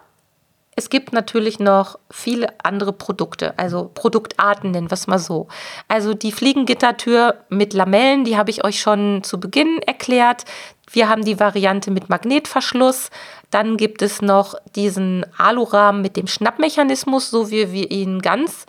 es 0.78 0.90
gibt 0.90 1.14
natürlich 1.14 1.60
noch 1.60 1.98
viele 2.12 2.54
andere 2.64 2.92
Produkte, 2.92 3.58
also 3.58 3.90
Produktarten 3.94 4.72
nennen 4.72 4.92
wir 4.92 4.96
es 4.96 5.08
mal 5.08 5.20
so. 5.20 5.48
Also 5.88 6.14
die 6.14 6.34
Fliegengittertür 6.34 7.36
mit 7.48 7.74
Lamellen, 7.74 8.26
die 8.26 8.36
habe 8.36 8.50
ich 8.50 8.66
euch 8.66 8.82
schon 8.82 9.24
zu 9.24 9.40
Beginn 9.40 9.80
erklärt. 9.86 10.44
Wir 10.92 11.08
haben 11.08 11.24
die 11.24 11.40
Variante 11.40 11.92
mit 11.92 12.10
Magnetverschluss. 12.10 13.10
Dann 13.52 13.78
gibt 13.78 14.02
es 14.02 14.22
noch 14.22 14.56
diesen 14.76 15.26
Alurahmen 15.38 16.02
mit 16.02 16.18
dem 16.18 16.28
Schnappmechanismus, 16.28 17.30
so 17.30 17.52
wie 17.52 17.72
wir 17.72 17.90
ihn 17.90 18.22
ganz 18.22 18.66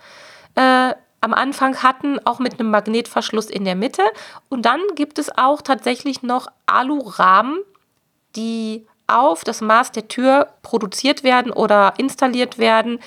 äh, 0.55 0.95
am 1.21 1.35
Anfang 1.35 1.83
hatten, 1.83 2.25
auch 2.25 2.39
mit 2.39 2.61
einem 2.61 2.71
Magnetverschluss 2.71 3.47
in 3.47 3.65
der 3.65 3.75
Mitte. 3.75 4.03
Und 4.49 4.65
dann 4.65 4.81
gibt 4.95 5.19
es 5.19 5.37
auch 5.37 5.61
tatsächlich 5.61 6.23
noch 6.23 6.47
Alurahmen, 6.67 7.59
die 8.37 8.87
auf 9.07 9.45
das 9.45 9.61
Maß 9.61 9.93
der 9.93 10.09
Tür 10.09 10.49
produziert 10.63 11.23
werden 11.23 11.53
oder 11.53 11.95
installiert 11.99 12.59
werden, 12.59 12.99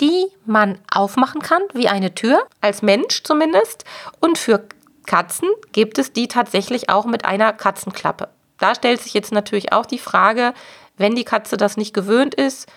die 0.00 0.26
man 0.46 0.78
aufmachen 0.90 1.42
kann, 1.42 1.62
wie 1.74 1.88
eine 1.88 2.14
Tür, 2.14 2.46
als 2.60 2.82
Mensch 2.82 3.22
zumindest. 3.22 3.84
Und 4.20 4.38
für 4.38 4.64
Katzen 5.06 5.48
gibt 5.72 5.98
es 5.98 6.12
die 6.12 6.28
tatsächlich 6.28 6.88
auch 6.88 7.04
mit 7.04 7.24
einer 7.24 7.52
Katzenklappe. 7.52 8.28
Da 8.58 8.74
stellt 8.74 9.00
sich 9.00 9.14
jetzt 9.14 9.32
natürlich 9.32 9.72
auch 9.72 9.86
die 9.86 9.98
Frage, 9.98 10.54
wenn 10.96 11.14
die 11.14 11.24
Katze 11.24 11.56
das 11.56 11.76
nicht 11.76 11.94
gewöhnt 11.94 12.34
ist, 12.34 12.68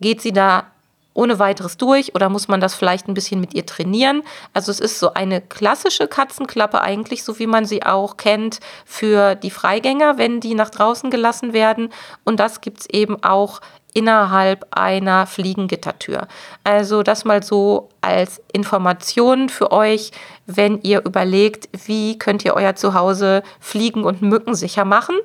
geht 0.00 0.22
sie 0.22 0.32
da 0.32 0.70
ohne 1.14 1.38
weiteres 1.38 1.76
durch 1.76 2.14
oder 2.14 2.28
muss 2.28 2.48
man 2.48 2.60
das 2.60 2.74
vielleicht 2.74 3.08
ein 3.08 3.14
bisschen 3.14 3.40
mit 3.40 3.54
ihr 3.54 3.66
trainieren? 3.66 4.22
Also 4.54 4.70
es 4.70 4.80
ist 4.80 4.98
so 4.98 5.14
eine 5.14 5.40
klassische 5.40 6.08
Katzenklappe 6.08 6.80
eigentlich, 6.80 7.24
so 7.24 7.38
wie 7.38 7.46
man 7.46 7.64
sie 7.64 7.82
auch 7.82 8.16
kennt 8.16 8.60
für 8.84 9.34
die 9.34 9.50
Freigänger, 9.50 10.18
wenn 10.18 10.40
die 10.40 10.54
nach 10.54 10.70
draußen 10.70 11.10
gelassen 11.10 11.52
werden. 11.52 11.90
Und 12.24 12.40
das 12.40 12.60
gibt 12.60 12.80
es 12.80 12.90
eben 12.90 13.22
auch 13.22 13.60
innerhalb 13.94 14.66
einer 14.70 15.26
Fliegengittertür. 15.26 16.26
Also 16.64 17.02
das 17.02 17.24
mal 17.24 17.42
so 17.42 17.90
als 18.00 18.40
Information 18.52 19.48
für 19.48 19.70
euch, 19.70 20.12
wenn 20.46 20.80
ihr 20.82 21.04
überlegt, 21.04 21.68
wie 21.86 22.18
könnt 22.18 22.44
ihr 22.44 22.54
euer 22.54 22.74
Zuhause 22.74 23.42
fliegen 23.60 24.04
und 24.04 24.22
Mücken 24.22 24.54
sicher 24.54 24.84
machen, 24.84 25.16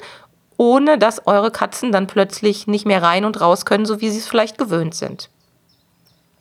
ohne 0.58 0.98
dass 0.98 1.26
eure 1.28 1.52
Katzen 1.52 1.92
dann 1.92 2.08
plötzlich 2.08 2.68
nicht 2.68 2.86
mehr 2.86 3.02
rein 3.02 3.26
und 3.26 3.40
raus 3.40 3.66
können, 3.66 3.86
so 3.86 4.02
wie 4.02 4.10
sie 4.10 4.20
es 4.20 4.28
vielleicht 4.28 4.58
gewöhnt 4.58 4.96
sind. 4.96 5.30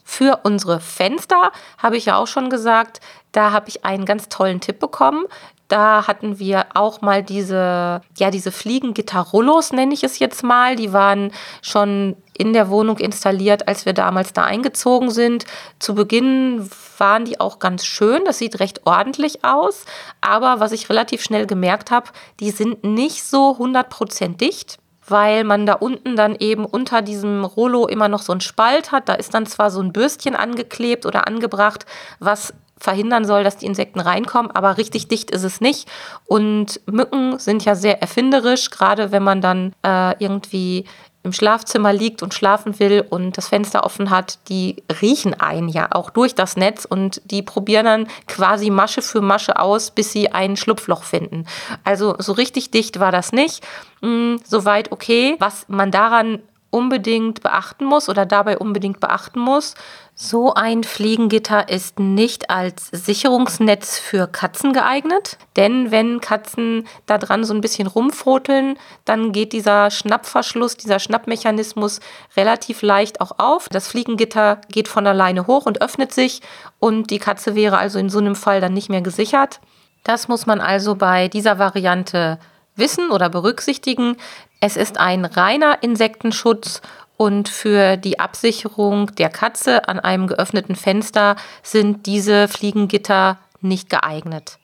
Für 0.09 0.41
unsere 0.45 0.79
Fenster 0.79 1.51
habe 1.79 1.97
ich 1.97 2.07
ja 2.07 2.17
auch 2.17 2.29
schon 2.29 2.49
gesagt, 2.49 3.01
da 3.33 3.51
habe 3.51 3.69
ich 3.69 3.85
einen 3.85 4.05
ganz 4.05 4.29
tollen 4.29 4.61
Tipp 4.61 4.79
bekommen. 4.79 5.25
Da 5.67 6.07
hatten 6.07 6.39
wir 6.39 6.67
auch 6.75 7.01
mal 7.01 7.25
diese, 7.25 8.01
ja, 8.17 8.31
diese 8.31 8.53
Fliegengitter-Rollos, 8.53 9.73
nenne 9.73 9.93
ich 9.93 10.05
es 10.05 10.21
jetzt 10.21 10.45
mal. 10.45 10.77
Die 10.77 10.93
waren 10.93 11.33
schon 11.61 12.17
in 12.39 12.53
der 12.53 12.71
Wohnung 12.71 12.99
installiert, 12.99 13.67
als 13.67 13.85
wir 13.85 13.95
damals 13.95 14.33
da 14.33 14.45
eingezogen 14.45 15.11
sind. 15.11 15.45
Zu 15.81 15.97
Beginn 15.97 16.71
waren 16.99 17.25
die 17.25 17.41
auch 17.41 17.59
ganz 17.59 17.85
schön. 17.85 18.25
Das 18.25 18.39
sieht 18.39 18.61
recht 18.61 18.87
ordentlich 18.87 19.45
aus. 19.45 19.87
Aber 20.21 20.61
was 20.61 20.71
ich 20.71 20.89
relativ 20.89 21.21
schnell 21.21 21.49
gemerkt 21.49 21.91
habe, 21.91 22.11
die 22.39 22.53
sind 22.53 22.85
nicht 22.85 23.25
so 23.25 23.57
100% 23.59 24.37
dicht 24.37 24.79
weil 25.09 25.45
man 25.45 25.67
da 25.67 25.75
unten 25.75 26.17
dann 26.17 26.37
eben 26.37 26.65
unter 26.65 27.03
diesem 27.03 27.45
Rollo 27.45 27.87
immer 27.87 28.09
noch 28.09 28.23
so 28.23 28.33
einen 28.33 28.41
Spalt 28.41 28.93
hat. 28.93 29.09
Da 29.09 29.15
ist 29.15 29.35
dann 29.35 29.47
zwar 29.47 29.71
so 29.71 29.81
ein 29.81 29.93
Bürstchen 29.93 30.37
angeklebt 30.37 31.07
oder 31.07 31.27
angebracht, 31.27 31.87
was 32.19 32.53
verhindern 32.79 33.25
soll, 33.25 33.43
dass 33.43 33.57
die 33.57 33.67
Insekten 33.67 34.01
reinkommen, 34.01 34.51
aber 34.51 34.77
richtig 34.77 35.09
dicht 35.09 35.31
ist 35.31 35.45
es 35.45 35.61
nicht. 35.61 35.89
Und 36.27 36.81
Mücken 36.87 37.39
sind 37.39 37.65
ja 37.65 37.75
sehr 37.75 38.03
erfinderisch, 38.03 38.71
gerade 38.71 39.13
wenn 39.13 39.23
man 39.23 39.41
dann 39.41 39.73
äh, 39.83 40.15
irgendwie 40.23 40.85
im 41.27 41.33
Schlafzimmer 41.33 41.93
liegt 41.93 42.23
und 42.23 42.33
schlafen 42.33 42.79
will 42.79 43.05
und 43.09 43.37
das 43.37 43.49
Fenster 43.49 43.85
offen 43.85 44.11
hat, 44.11 44.39
die 44.49 44.83
riechen 45.03 45.35
einen 45.35 45.69
ja 45.69 45.89
auch 45.91 46.11
durch 46.11 46.35
das 46.35 46.57
Netz 46.57 46.87
und 46.87 47.21
die 47.25 47.43
probieren 47.43 47.85
dann 47.85 48.09
quasi 48.27 48.71
Masche 48.71 49.03
für 49.03 49.21
Masche 49.21 49.59
aus, 49.59 49.91
bis 49.91 50.13
sie 50.13 50.33
ein 50.33 50.57
Schlupfloch 50.57 51.03
finden. 51.03 51.47
Also 51.85 52.15
so 52.19 52.33
richtig 52.33 52.71
dicht 52.71 53.01
war 53.01 53.13
das 53.13 53.33
nicht. 53.33 53.67
Hm, 54.01 54.41
soweit 54.45 54.93
okay. 54.93 55.37
Was 55.39 55.67
man 55.69 55.91
daran 55.91 56.41
unbedingt 56.71 57.43
beachten 57.43 57.85
muss 57.85 58.09
oder 58.09 58.27
dabei 58.27 58.59
unbedingt 58.59 59.01
beachten 59.01 59.41
muss, 59.41 59.75
so 60.15 60.55
ein 60.55 60.83
Fliegengitter 60.83 61.69
ist 61.69 61.99
nicht 61.99 62.49
als 62.49 62.89
Sicherungsnetz 62.91 63.99
für 63.99 64.27
Katzen 64.27 64.73
geeignet, 64.73 65.37
denn 65.57 65.91
wenn 65.91 66.23
Katzen 66.23 66.87
da 67.05 67.19
dran 67.19 67.45
so 67.45 67.53
ein 67.53 67.61
bisschen 67.61 67.87
rumfroteln, 67.87 68.79
dann 69.05 69.33
geht 69.33 69.53
dieser 69.53 69.91
Schnappverschluss, 69.91 70.77
dieser 70.77 71.01
Schnappmechanismus 71.01 72.01
relativ 72.37 72.81
leicht 72.81 73.21
auch 73.21 73.33
auf. 73.39 73.69
Das 73.69 73.89
Fliegengitter 73.89 74.61
geht 74.71 74.89
von 74.89 75.07
alleine 75.07 75.47
hoch 75.47 75.67
und 75.67 75.83
öffnet 75.83 76.13
sich 76.15 76.41
und 76.79 77.11
die 77.11 77.19
Katze 77.19 77.55
wäre 77.55 77.77
also 77.77 77.99
in 77.99 78.09
so 78.09 78.19
einem 78.19 78.37
Fall 78.37 78.63
dann 78.63 78.73
nicht 78.73 78.89
mehr 78.89 79.03
gesichert. 79.03 79.61
Das 80.03 80.29
muss 80.29 80.47
man 80.47 80.61
also 80.61 80.95
bei 80.95 81.29
dieser 81.29 81.59
Variante 81.59 82.39
wissen 82.77 83.11
oder 83.11 83.29
berücksichtigen. 83.29 84.17
Es 84.61 84.77
ist 84.77 84.99
ein 84.99 85.25
reiner 85.25 85.83
Insektenschutz 85.83 86.81
und 87.17 87.49
für 87.49 87.97
die 87.97 88.19
Absicherung 88.19 89.15
der 89.15 89.31
Katze 89.31 89.89
an 89.89 90.01
einem 90.01 90.27
geöffneten 90.27 90.77
Fenster 90.77 91.37
sind 91.63 92.07
diese 92.07 92.49
Fliegengitter 92.49 93.39
nicht 93.61 93.89
geeignet. 93.89 94.59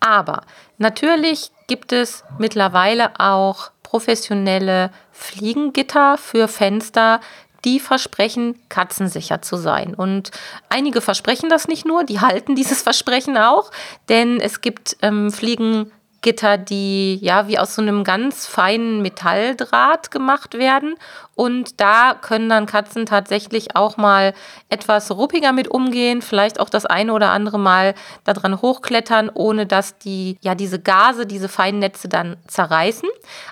Aber 0.00 0.42
natürlich 0.78 1.50
gibt 1.66 1.92
es 1.92 2.24
mittlerweile 2.38 3.18
auch 3.18 3.70
professionelle 3.82 4.90
Fliegengitter 5.12 6.18
für 6.18 6.46
Fenster, 6.46 7.20
die 7.64 7.80
versprechen, 7.80 8.56
katzensicher 8.68 9.42
zu 9.42 9.56
sein. 9.56 9.94
Und 9.94 10.30
einige 10.68 11.00
versprechen 11.00 11.48
das 11.48 11.66
nicht 11.66 11.84
nur, 11.84 12.04
die 12.04 12.20
halten 12.20 12.54
dieses 12.54 12.82
Versprechen 12.82 13.36
auch, 13.36 13.70
denn 14.08 14.40
es 14.40 14.60
gibt 14.60 14.96
ähm, 15.02 15.32
Fliegen, 15.32 15.90
Gitter, 16.28 16.58
die 16.58 17.16
ja 17.22 17.48
wie 17.48 17.58
aus 17.58 17.74
so 17.74 17.80
einem 17.80 18.04
ganz 18.04 18.46
feinen 18.46 19.00
Metalldraht 19.00 20.10
gemacht 20.10 20.58
werden. 20.58 20.96
Und 21.34 21.80
da 21.80 22.12
können 22.20 22.50
dann 22.50 22.66
Katzen 22.66 23.06
tatsächlich 23.06 23.76
auch 23.76 23.96
mal 23.96 24.34
etwas 24.68 25.10
ruppiger 25.10 25.54
mit 25.54 25.68
umgehen, 25.68 26.20
vielleicht 26.20 26.60
auch 26.60 26.68
das 26.68 26.84
eine 26.84 27.14
oder 27.14 27.30
andere 27.30 27.58
Mal 27.58 27.94
daran 28.24 28.60
hochklettern, 28.60 29.30
ohne 29.32 29.64
dass 29.64 29.96
die, 29.96 30.36
ja, 30.42 30.54
diese 30.54 30.78
Gase, 30.80 31.24
diese 31.24 31.48
feinen 31.48 31.78
Netze 31.78 32.10
dann 32.10 32.36
zerreißen. 32.46 33.08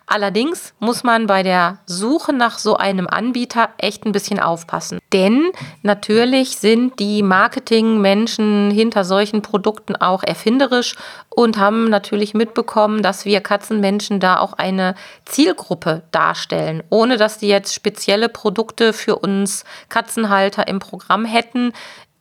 Allerdings 0.07 0.75
muss 0.79 1.05
man 1.05 1.27
bei 1.27 1.43
der 1.43 1.79
Suche 1.87 2.33
nach 2.33 2.59
so 2.59 2.77
einem 2.77 3.07
Anbieter 3.07 3.71
echt 3.79 4.05
ein 4.05 4.13
bisschen 4.13 4.41
aufpassen. 4.41 4.99
Denn 5.13 5.51
natürlich 5.83 6.59
sind 6.59 6.99
die 6.99 7.23
Marketingmenschen 7.23 8.71
hinter 8.71 9.05
solchen 9.05 9.43
Produkten 9.43 9.97
auch 9.97 10.23
erfinderisch 10.23 10.97
und 11.29 11.59
haben 11.59 11.91
natürlich 11.91 12.35
mitbekommen, 12.35 13.03
dass 13.03 13.25
wir 13.25 13.41
Katzenmenschen 13.41 14.21
da 14.21 14.39
auch 14.39 14.55
eine 14.55 14.95
Zielgruppe 15.25 16.03
darstellen, 16.11 16.83
ohne 16.91 17.17
dass 17.17 17.39
die 17.39 17.49
jetzt 17.49 17.75
spezielle 17.75 18.29
Produkte 18.29 18.93
für 18.93 19.17
uns 19.17 19.65
Katzenhalter 19.89 20.67
im 20.69 20.79
Programm 20.79 21.25
hätten. 21.25 21.73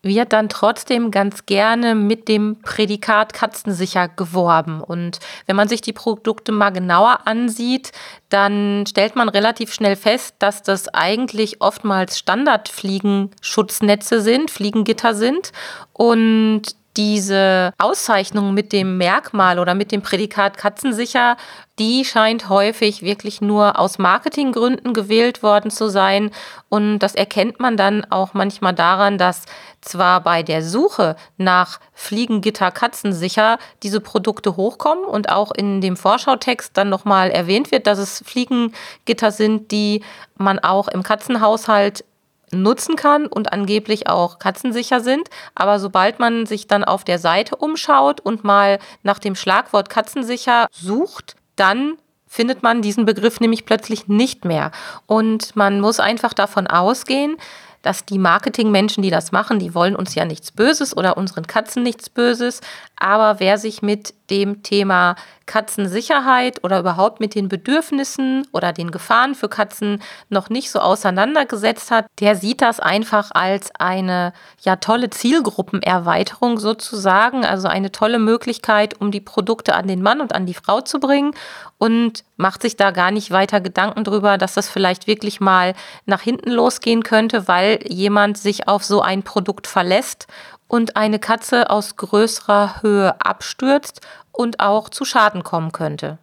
Wird 0.06 0.34
dann 0.34 0.50
trotzdem 0.50 1.10
ganz 1.10 1.48
gerne 1.48 1.96
mit 1.96 2.28
dem 2.28 2.62
Prädikat 2.62 3.34
katzensicher 3.34 4.08
geworben. 4.08 4.82
Und 4.82 5.20
wenn 5.48 5.56
man 5.56 5.68
sich 5.68 5.82
die 5.82 5.94
Produkte 5.94 6.52
mal 6.52 6.70
genauer 6.70 7.22
ansieht, 7.26 7.92
dann 8.30 8.86
stellt 8.88 9.16
man 9.16 9.30
relativ 9.30 9.74
schnell 9.74 9.96
fest, 9.96 10.36
dass 10.40 10.62
das 10.62 10.90
eigentlich 10.90 11.62
oftmals 11.62 12.20
Standardfliegenschutznetze 12.20 14.22
sind, 14.22 14.52
Fliegengitter 14.52 15.16
sind. 15.16 15.52
Und 15.92 16.76
diese 16.98 17.74
Auszeichnung 17.78 18.54
mit 18.54 18.72
dem 18.72 18.98
Merkmal 18.98 19.60
oder 19.60 19.76
mit 19.76 19.92
dem 19.92 20.02
Prädikat 20.02 20.58
katzensicher, 20.58 21.38
die 21.78 22.06
scheint 22.06 22.48
häufig 22.48 23.02
wirklich 23.02 23.42
nur 23.42 23.78
aus 23.78 23.98
Marketinggründen 23.98 24.94
gewählt 24.94 25.44
worden 25.44 25.72
zu 25.72 25.90
sein. 25.90 26.32
Und 26.70 27.00
das 27.00 27.16
erkennt 27.16 27.60
man 27.60 27.76
dann 27.76 28.06
auch 28.10 28.34
manchmal 28.34 28.74
daran, 28.74 29.18
dass 29.18 29.44
zwar 29.82 30.22
bei 30.22 30.42
der 30.42 30.64
Suche 30.64 31.16
nach 31.38 31.80
Fliegengitter 31.94 32.72
katzensicher 32.72 33.60
diese 33.84 34.00
Produkte 34.00 34.56
hochkommen 34.56 35.04
und 35.04 35.30
auch 35.30 35.52
in 35.52 35.82
dem 35.82 35.98
Vorschautext 35.98 36.78
dann 36.78 36.90
nochmal 36.90 37.30
erwähnt 37.30 37.72
wird, 37.72 37.88
dass 37.88 38.00
es 38.00 38.24
Fliegengitter 38.26 39.32
sind, 39.32 39.72
die 39.72 40.02
man 40.38 40.60
auch 40.60 40.88
im 40.88 41.04
Katzenhaushalt 41.04 42.06
nutzen 42.52 42.96
kann 42.96 43.28
und 43.28 43.54
angeblich 43.54 44.08
auch 44.08 44.40
katzensicher 44.40 45.02
sind. 45.02 45.30
Aber 45.56 45.80
sobald 45.80 46.20
man 46.20 46.46
sich 46.46 46.68
dann 46.68 46.84
auf 46.84 47.04
der 47.04 47.20
Seite 47.20 47.56
umschaut 47.56 48.22
und 48.22 48.44
mal 48.44 48.80
nach 49.04 49.20
dem 49.20 49.36
Schlagwort 49.36 49.90
katzensicher 49.90 50.68
sucht, 50.72 51.36
dann 51.56 51.98
findet 52.28 52.64
man 52.64 52.82
diesen 52.82 53.06
Begriff 53.06 53.40
nämlich 53.40 53.66
plötzlich 53.66 54.08
nicht 54.08 54.46
mehr. 54.46 54.72
Und 55.06 55.56
man 55.56 55.80
muss 55.80 56.00
einfach 56.00 56.34
davon 56.34 56.68
ausgehen, 56.68 57.38
dass 57.86 58.04
die 58.04 58.18
Marketingmenschen, 58.18 59.04
die 59.04 59.12
das 59.12 59.32
machen, 59.32 59.60
die 59.60 59.76
wollen 59.76 59.96
uns 59.96 60.16
ja 60.16 60.26
nichts 60.26 60.52
Böses 60.52 60.98
oder 60.98 61.18
unseren 61.18 61.46
Katzen 61.46 61.84
nichts 61.84 62.10
Böses. 62.10 62.62
Aber 62.98 63.40
wer 63.40 63.58
sich 63.58 63.82
mit 63.82 64.14
dem 64.30 64.64
Thema 64.64 65.16
Katzensicherheit 65.46 66.64
oder 66.64 66.80
überhaupt 66.80 67.20
mit 67.20 67.36
den 67.36 67.50
Bedürfnissen 67.50 68.48
oder 68.52 68.74
den 68.74 68.90
Gefahren 68.90 69.36
für 69.36 69.50
Katzen 69.50 70.02
noch 70.30 70.50
nicht 70.50 70.72
so 70.72 70.80
auseinandergesetzt 70.80 71.92
hat, 71.92 72.08
der 72.20 72.36
sieht 72.36 72.62
das 72.62 72.80
einfach 72.80 73.30
als 73.34 73.70
eine 73.78 74.34
ja 74.62 74.78
tolle 74.78 75.12
Zielgruppenerweiterung 75.12 76.58
sozusagen, 76.58 77.46
also 77.46 77.68
eine 77.68 77.92
tolle 77.92 78.18
Möglichkeit, 78.18 79.00
um 79.00 79.12
die 79.12 79.22
Produkte 79.22 79.76
an 79.76 79.88
den 79.88 80.02
Mann 80.02 80.22
und 80.22 80.34
an 80.34 80.48
die 80.48 80.56
Frau 80.56 80.82
zu 80.82 81.00
bringen 81.00 81.36
und 81.78 82.24
macht 82.38 82.64
sich 82.64 82.76
da 82.76 82.90
gar 82.92 83.12
nicht 83.12 83.30
weiter 83.30 83.62
Gedanken 83.62 84.04
drüber, 84.04 84.40
dass 84.40 84.56
das 84.56 84.70
vielleicht 84.70 85.06
wirklich 85.06 85.40
mal 85.40 85.74
nach 86.06 86.22
hinten 86.22 86.50
losgehen 86.50 87.04
könnte, 87.04 87.48
weil 87.48 87.80
jemand 87.88 88.38
sich 88.40 88.68
auf 88.68 88.84
so 88.84 89.02
ein 89.02 89.22
Produkt 89.22 89.68
verlässt 89.68 90.28
und 90.68 90.96
eine 90.96 91.20
Katze 91.20 91.70
aus 91.70 91.96
größerer 91.96 92.82
Höhe 92.82 93.20
abstürzt 93.22 94.02
und 94.32 94.60
auch 94.60 94.90
zu 94.90 95.06
Schaden 95.06 95.44
kommen 95.44 95.72
könnte. 95.72 96.18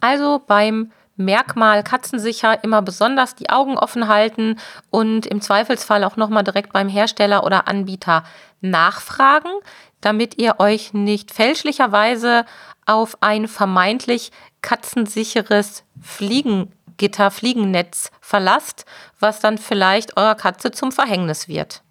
Also 0.00 0.40
beim 0.46 0.92
Merkmal 1.16 1.82
katzensicher 1.82 2.64
immer 2.64 2.80
besonders 2.80 3.34
die 3.34 3.50
Augen 3.50 3.76
offen 3.76 4.08
halten 4.08 4.58
und 4.88 5.26
im 5.26 5.42
Zweifelsfall 5.42 6.02
auch 6.04 6.16
nochmal 6.16 6.44
direkt 6.44 6.72
beim 6.72 6.88
Hersteller 6.88 7.44
oder 7.44 7.68
Anbieter 7.68 8.24
nachfragen, 8.62 9.50
damit 10.00 10.40
ihr 10.40 10.58
euch 10.58 10.94
nicht 10.94 11.30
fälschlicherweise 11.30 12.46
auf 12.86 13.18
ein 13.20 13.48
vermeintlich 13.48 14.32
katzensicheres 14.62 15.84
Fliegengitter, 16.00 17.30
Fliegennetz 17.30 18.10
verlasst, 18.22 18.86
was 19.18 19.40
dann 19.40 19.58
vielleicht 19.58 20.16
eurer 20.16 20.34
Katze 20.34 20.70
zum 20.70 20.90
Verhängnis 20.90 21.48
wird. 21.48 21.82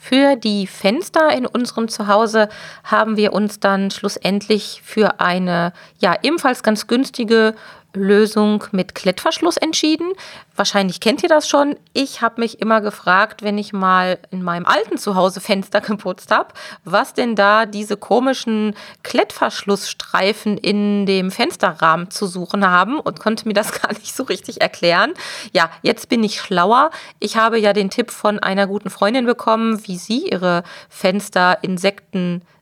Für 0.00 0.36
die 0.36 0.68
Fenster 0.68 1.32
in 1.36 1.44
unserem 1.44 1.88
Zuhause 1.88 2.48
haben 2.84 3.16
wir 3.16 3.32
uns 3.32 3.58
dann 3.58 3.90
schlussendlich 3.90 4.80
für 4.84 5.18
eine 5.20 5.72
ja 5.98 6.14
ebenfalls 6.22 6.62
ganz 6.62 6.86
günstige 6.86 7.54
Lösung 7.94 8.64
mit 8.72 8.94
Klettverschluss 8.94 9.56
entschieden. 9.56 10.12
Wahrscheinlich 10.54 11.00
kennt 11.00 11.22
ihr 11.22 11.28
das 11.28 11.48
schon. 11.48 11.76
Ich 11.92 12.20
habe 12.20 12.40
mich 12.40 12.60
immer 12.60 12.80
gefragt, 12.80 13.42
wenn 13.42 13.58
ich 13.58 13.72
mal 13.72 14.18
in 14.30 14.42
meinem 14.42 14.66
alten 14.66 14.98
Zuhause 14.98 15.40
Fenster 15.40 15.80
geputzt 15.88 16.30
habe, 16.30 16.52
was 16.84 17.14
denn 17.14 17.34
da 17.34 17.66
diese 17.66 17.96
komischen 17.96 18.74
Klettverschlussstreifen 19.02 20.58
in 20.58 21.06
dem 21.06 21.30
Fensterrahmen 21.30 22.10
zu 22.10 22.26
suchen 22.26 22.66
haben 22.68 23.00
und 23.00 23.20
konnte 23.20 23.48
mir 23.48 23.54
das 23.54 23.72
gar 23.82 23.92
nicht 23.92 24.14
so 24.14 24.24
richtig 24.24 24.60
erklären. 24.60 25.14
Ja, 25.52 25.70
jetzt 25.82 26.08
bin 26.08 26.22
ich 26.24 26.40
schlauer. 26.40 26.90
Ich 27.18 27.36
habe 27.36 27.58
ja 27.58 27.72
den 27.72 27.90
Tipp 27.90 28.10
von 28.10 28.38
einer 28.38 28.66
guten 28.66 28.90
Freundin 28.90 29.26
bekommen, 29.26 29.86
wie 29.86 29.96
sie 29.96 30.28
ihre 30.28 30.62
Fenster 30.88 31.58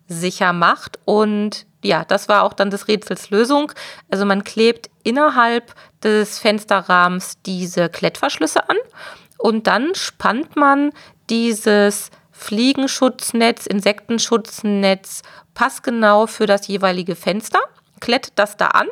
insektensicher 0.08 0.52
macht 0.52 0.98
und 1.04 1.66
ja, 1.82 2.04
das 2.04 2.28
war 2.28 2.42
auch 2.42 2.52
dann 2.52 2.70
des 2.70 2.88
Rätsels 2.88 3.30
Lösung. 3.30 3.72
Also 4.10 4.24
man 4.24 4.44
klebt 4.44 4.90
innerhalb 5.04 5.74
des 6.02 6.38
Fensterrahmens 6.38 7.38
diese 7.44 7.88
Klettverschlüsse 7.88 8.68
an 8.68 8.76
und 9.38 9.66
dann 9.66 9.94
spannt 9.94 10.56
man 10.56 10.90
dieses 11.30 12.10
Fliegenschutznetz, 12.32 13.66
Insektenschutznetz 13.66 15.22
passgenau 15.54 16.26
für 16.26 16.46
das 16.46 16.66
jeweilige 16.66 17.16
Fenster, 17.16 17.60
klettet 18.00 18.32
das 18.36 18.56
da 18.56 18.68
an 18.68 18.88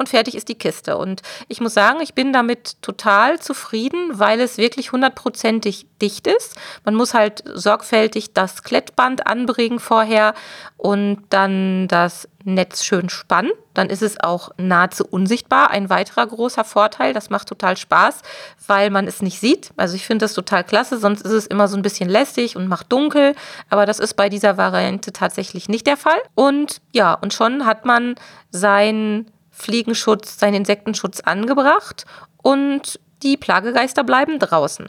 und 0.00 0.08
fertig 0.08 0.34
ist 0.34 0.48
die 0.48 0.56
Kiste. 0.56 0.96
Und 0.96 1.20
ich 1.46 1.60
muss 1.60 1.74
sagen, 1.74 2.00
ich 2.00 2.14
bin 2.14 2.32
damit 2.32 2.82
total 2.82 3.38
zufrieden, 3.38 4.18
weil 4.18 4.40
es 4.40 4.56
wirklich 4.56 4.92
hundertprozentig 4.92 5.86
dicht 6.00 6.26
ist. 6.26 6.56
Man 6.84 6.94
muss 6.94 7.12
halt 7.14 7.44
sorgfältig 7.54 8.32
das 8.32 8.62
Klettband 8.62 9.26
anbringen 9.26 9.78
vorher 9.78 10.34
und 10.78 11.22
dann 11.28 11.86
das 11.86 12.26
Netz 12.44 12.82
schön 12.82 13.10
spannen. 13.10 13.52
Dann 13.74 13.90
ist 13.90 14.00
es 14.00 14.18
auch 14.18 14.50
nahezu 14.56 15.04
unsichtbar. 15.06 15.70
Ein 15.70 15.90
weiterer 15.90 16.26
großer 16.26 16.64
Vorteil, 16.64 17.12
das 17.12 17.28
macht 17.28 17.48
total 17.48 17.76
Spaß, 17.76 18.22
weil 18.66 18.88
man 18.88 19.06
es 19.06 19.20
nicht 19.20 19.38
sieht. 19.38 19.70
Also 19.76 19.94
ich 19.96 20.06
finde 20.06 20.24
das 20.24 20.32
total 20.32 20.64
klasse, 20.64 20.98
sonst 20.98 21.20
ist 21.20 21.32
es 21.32 21.46
immer 21.46 21.68
so 21.68 21.76
ein 21.76 21.82
bisschen 21.82 22.08
lästig 22.08 22.56
und 22.56 22.68
macht 22.68 22.90
dunkel. 22.90 23.34
Aber 23.68 23.84
das 23.84 23.98
ist 23.98 24.14
bei 24.14 24.30
dieser 24.30 24.56
Variante 24.56 25.12
tatsächlich 25.12 25.68
nicht 25.68 25.86
der 25.86 25.98
Fall. 25.98 26.18
Und 26.34 26.80
ja, 26.92 27.12
und 27.12 27.34
schon 27.34 27.66
hat 27.66 27.84
man 27.84 28.14
sein 28.50 29.26
Fliegenschutz, 29.60 30.38
seinen 30.38 30.54
Insektenschutz 30.54 31.20
angebracht 31.20 32.04
und 32.42 32.98
die 33.22 33.36
Plagegeister 33.36 34.04
bleiben 34.04 34.38
draußen. 34.38 34.88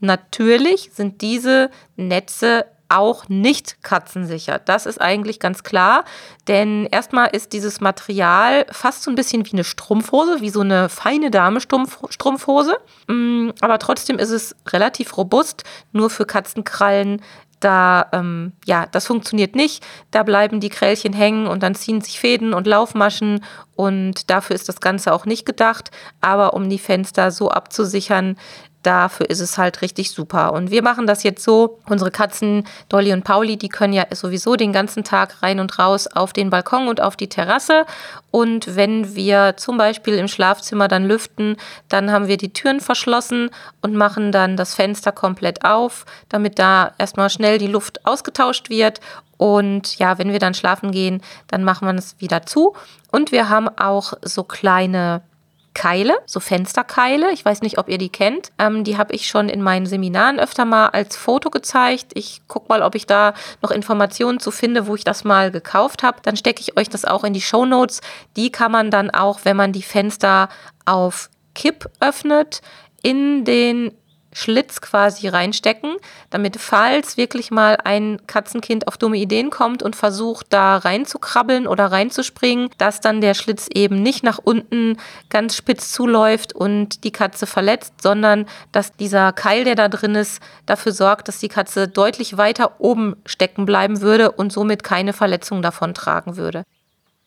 Natürlich 0.00 0.90
sind 0.92 1.20
diese 1.20 1.70
Netze 1.96 2.66
auch 2.88 3.28
nicht 3.28 3.82
katzensicher. 3.82 4.58
Das 4.58 4.84
ist 4.84 5.00
eigentlich 5.00 5.40
ganz 5.40 5.62
klar, 5.62 6.04
denn 6.46 6.86
erstmal 6.90 7.28
ist 7.28 7.54
dieses 7.54 7.80
Material 7.80 8.66
fast 8.70 9.02
so 9.02 9.10
ein 9.10 9.14
bisschen 9.14 9.46
wie 9.46 9.52
eine 9.52 9.64
Strumpfhose, 9.64 10.40
wie 10.40 10.50
so 10.50 10.60
eine 10.60 10.90
feine 10.90 11.30
Dame 11.30 11.60
Strumpfhose, 11.60 12.76
mm, 13.08 13.50
aber 13.60 13.78
trotzdem 13.78 14.18
ist 14.18 14.30
es 14.30 14.54
relativ 14.68 15.16
robust. 15.16 15.64
Nur 15.92 16.10
für 16.10 16.26
Katzenkrallen 16.26 17.22
da, 17.64 18.06
ähm, 18.12 18.52
ja, 18.64 18.86
das 18.86 19.06
funktioniert 19.06 19.54
nicht. 19.54 19.84
Da 20.10 20.22
bleiben 20.22 20.60
die 20.60 20.68
Krällchen 20.68 21.12
hängen 21.12 21.46
und 21.46 21.62
dann 21.62 21.74
ziehen 21.74 22.00
sich 22.00 22.20
Fäden 22.20 22.54
und 22.54 22.66
Laufmaschen 22.66 23.44
und 23.74 24.30
dafür 24.30 24.54
ist 24.54 24.68
das 24.68 24.80
Ganze 24.80 25.12
auch 25.12 25.26
nicht 25.26 25.46
gedacht. 25.46 25.90
Aber 26.20 26.54
um 26.54 26.68
die 26.68 26.78
Fenster 26.78 27.30
so 27.30 27.50
abzusichern, 27.50 28.36
dafür 28.82 29.30
ist 29.30 29.40
es 29.40 29.58
halt 29.58 29.82
richtig 29.82 30.10
super. 30.10 30.52
Und 30.52 30.70
wir 30.70 30.82
machen 30.82 31.06
das 31.06 31.22
jetzt 31.22 31.42
so. 31.42 31.78
Unsere 31.88 32.10
Katzen, 32.10 32.64
Dolly 32.88 33.12
und 33.12 33.24
Pauli, 33.24 33.56
die 33.56 33.68
können 33.68 33.92
ja 33.92 34.06
sowieso 34.12 34.56
den 34.56 34.72
ganzen 34.72 35.04
Tag 35.04 35.42
rein 35.42 35.60
und 35.60 35.78
raus 35.78 36.06
auf 36.06 36.32
den 36.32 36.50
Balkon 36.50 36.88
und 36.88 37.00
auf 37.00 37.16
die 37.16 37.28
Terrasse. 37.28 37.86
Und 38.30 38.76
wenn 38.76 39.14
wir 39.14 39.54
zum 39.56 39.76
Beispiel 39.76 40.14
im 40.14 40.28
Schlafzimmer 40.28 40.88
dann 40.88 41.06
lüften, 41.06 41.56
dann 41.88 42.10
haben 42.10 42.28
wir 42.28 42.36
die 42.36 42.52
Türen 42.52 42.80
verschlossen 42.80 43.50
und 43.80 43.94
machen 43.94 44.32
dann 44.32 44.56
das 44.56 44.74
Fenster 44.74 45.12
komplett 45.12 45.64
auf, 45.64 46.04
damit 46.28 46.58
da 46.58 46.92
erstmal 46.98 47.30
schnell 47.30 47.58
die 47.58 47.66
Luft 47.66 48.04
ausgetauscht 48.06 48.70
wird. 48.70 49.00
Und 49.36 49.98
ja, 49.98 50.18
wenn 50.18 50.32
wir 50.32 50.38
dann 50.38 50.54
schlafen 50.54 50.92
gehen, 50.92 51.20
dann 51.48 51.64
machen 51.64 51.86
wir 51.88 51.94
es 51.94 52.14
wieder 52.20 52.46
zu. 52.46 52.74
Und 53.10 53.32
wir 53.32 53.48
haben 53.48 53.68
auch 53.68 54.14
so 54.22 54.44
kleine 54.44 55.22
Keile, 55.74 56.14
so 56.26 56.40
Fensterkeile. 56.40 57.32
Ich 57.32 57.44
weiß 57.44 57.62
nicht, 57.62 57.78
ob 57.78 57.88
ihr 57.88 57.98
die 57.98 58.10
kennt. 58.10 58.50
Ähm, 58.58 58.84
die 58.84 58.98
habe 58.98 59.14
ich 59.14 59.26
schon 59.26 59.48
in 59.48 59.62
meinen 59.62 59.86
Seminaren 59.86 60.38
öfter 60.38 60.64
mal 60.64 60.88
als 60.88 61.16
Foto 61.16 61.50
gezeigt. 61.50 62.12
Ich 62.14 62.42
gucke 62.46 62.66
mal, 62.68 62.82
ob 62.82 62.94
ich 62.94 63.06
da 63.06 63.34
noch 63.62 63.70
Informationen 63.70 64.38
zu 64.38 64.50
finde, 64.50 64.86
wo 64.86 64.94
ich 64.94 65.04
das 65.04 65.24
mal 65.24 65.50
gekauft 65.50 66.02
habe. 66.02 66.18
Dann 66.22 66.36
stecke 66.36 66.60
ich 66.60 66.76
euch 66.76 66.88
das 66.88 67.04
auch 67.04 67.24
in 67.24 67.32
die 67.32 67.40
Show 67.40 67.64
Notes. 67.64 68.00
Die 68.36 68.52
kann 68.52 68.72
man 68.72 68.90
dann 68.90 69.10
auch, 69.10 69.40
wenn 69.44 69.56
man 69.56 69.72
die 69.72 69.82
Fenster 69.82 70.48
auf 70.84 71.30
Kipp 71.54 71.88
öffnet, 72.00 72.60
in 73.02 73.44
den 73.44 73.92
Schlitz 74.32 74.80
quasi 74.80 75.28
reinstecken, 75.28 75.96
damit 76.30 76.56
falls 76.56 77.16
wirklich 77.16 77.50
mal 77.50 77.78
ein 77.84 78.18
Katzenkind 78.26 78.88
auf 78.88 78.96
dumme 78.96 79.18
Ideen 79.18 79.50
kommt 79.50 79.82
und 79.82 79.96
versucht 79.96 80.46
da 80.50 80.78
reinzukrabbeln 80.78 81.66
oder 81.66 81.86
reinzuspringen, 81.86 82.70
dass 82.78 83.00
dann 83.00 83.20
der 83.20 83.34
Schlitz 83.34 83.68
eben 83.72 84.02
nicht 84.02 84.24
nach 84.24 84.38
unten 84.38 84.96
ganz 85.28 85.56
spitz 85.56 85.92
zuläuft 85.92 86.54
und 86.54 87.04
die 87.04 87.12
Katze 87.12 87.46
verletzt, 87.46 87.94
sondern 88.02 88.46
dass 88.72 88.92
dieser 88.96 89.32
Keil, 89.32 89.64
der 89.64 89.74
da 89.74 89.88
drin 89.88 90.14
ist, 90.14 90.42
dafür 90.66 90.92
sorgt, 90.92 91.28
dass 91.28 91.38
die 91.38 91.48
Katze 91.48 91.88
deutlich 91.88 92.36
weiter 92.36 92.80
oben 92.80 93.16
stecken 93.26 93.66
bleiben 93.66 94.00
würde 94.00 94.32
und 94.32 94.52
somit 94.52 94.82
keine 94.82 95.12
Verletzung 95.12 95.62
davon 95.62 95.94
tragen 95.94 96.36
würde. 96.36 96.64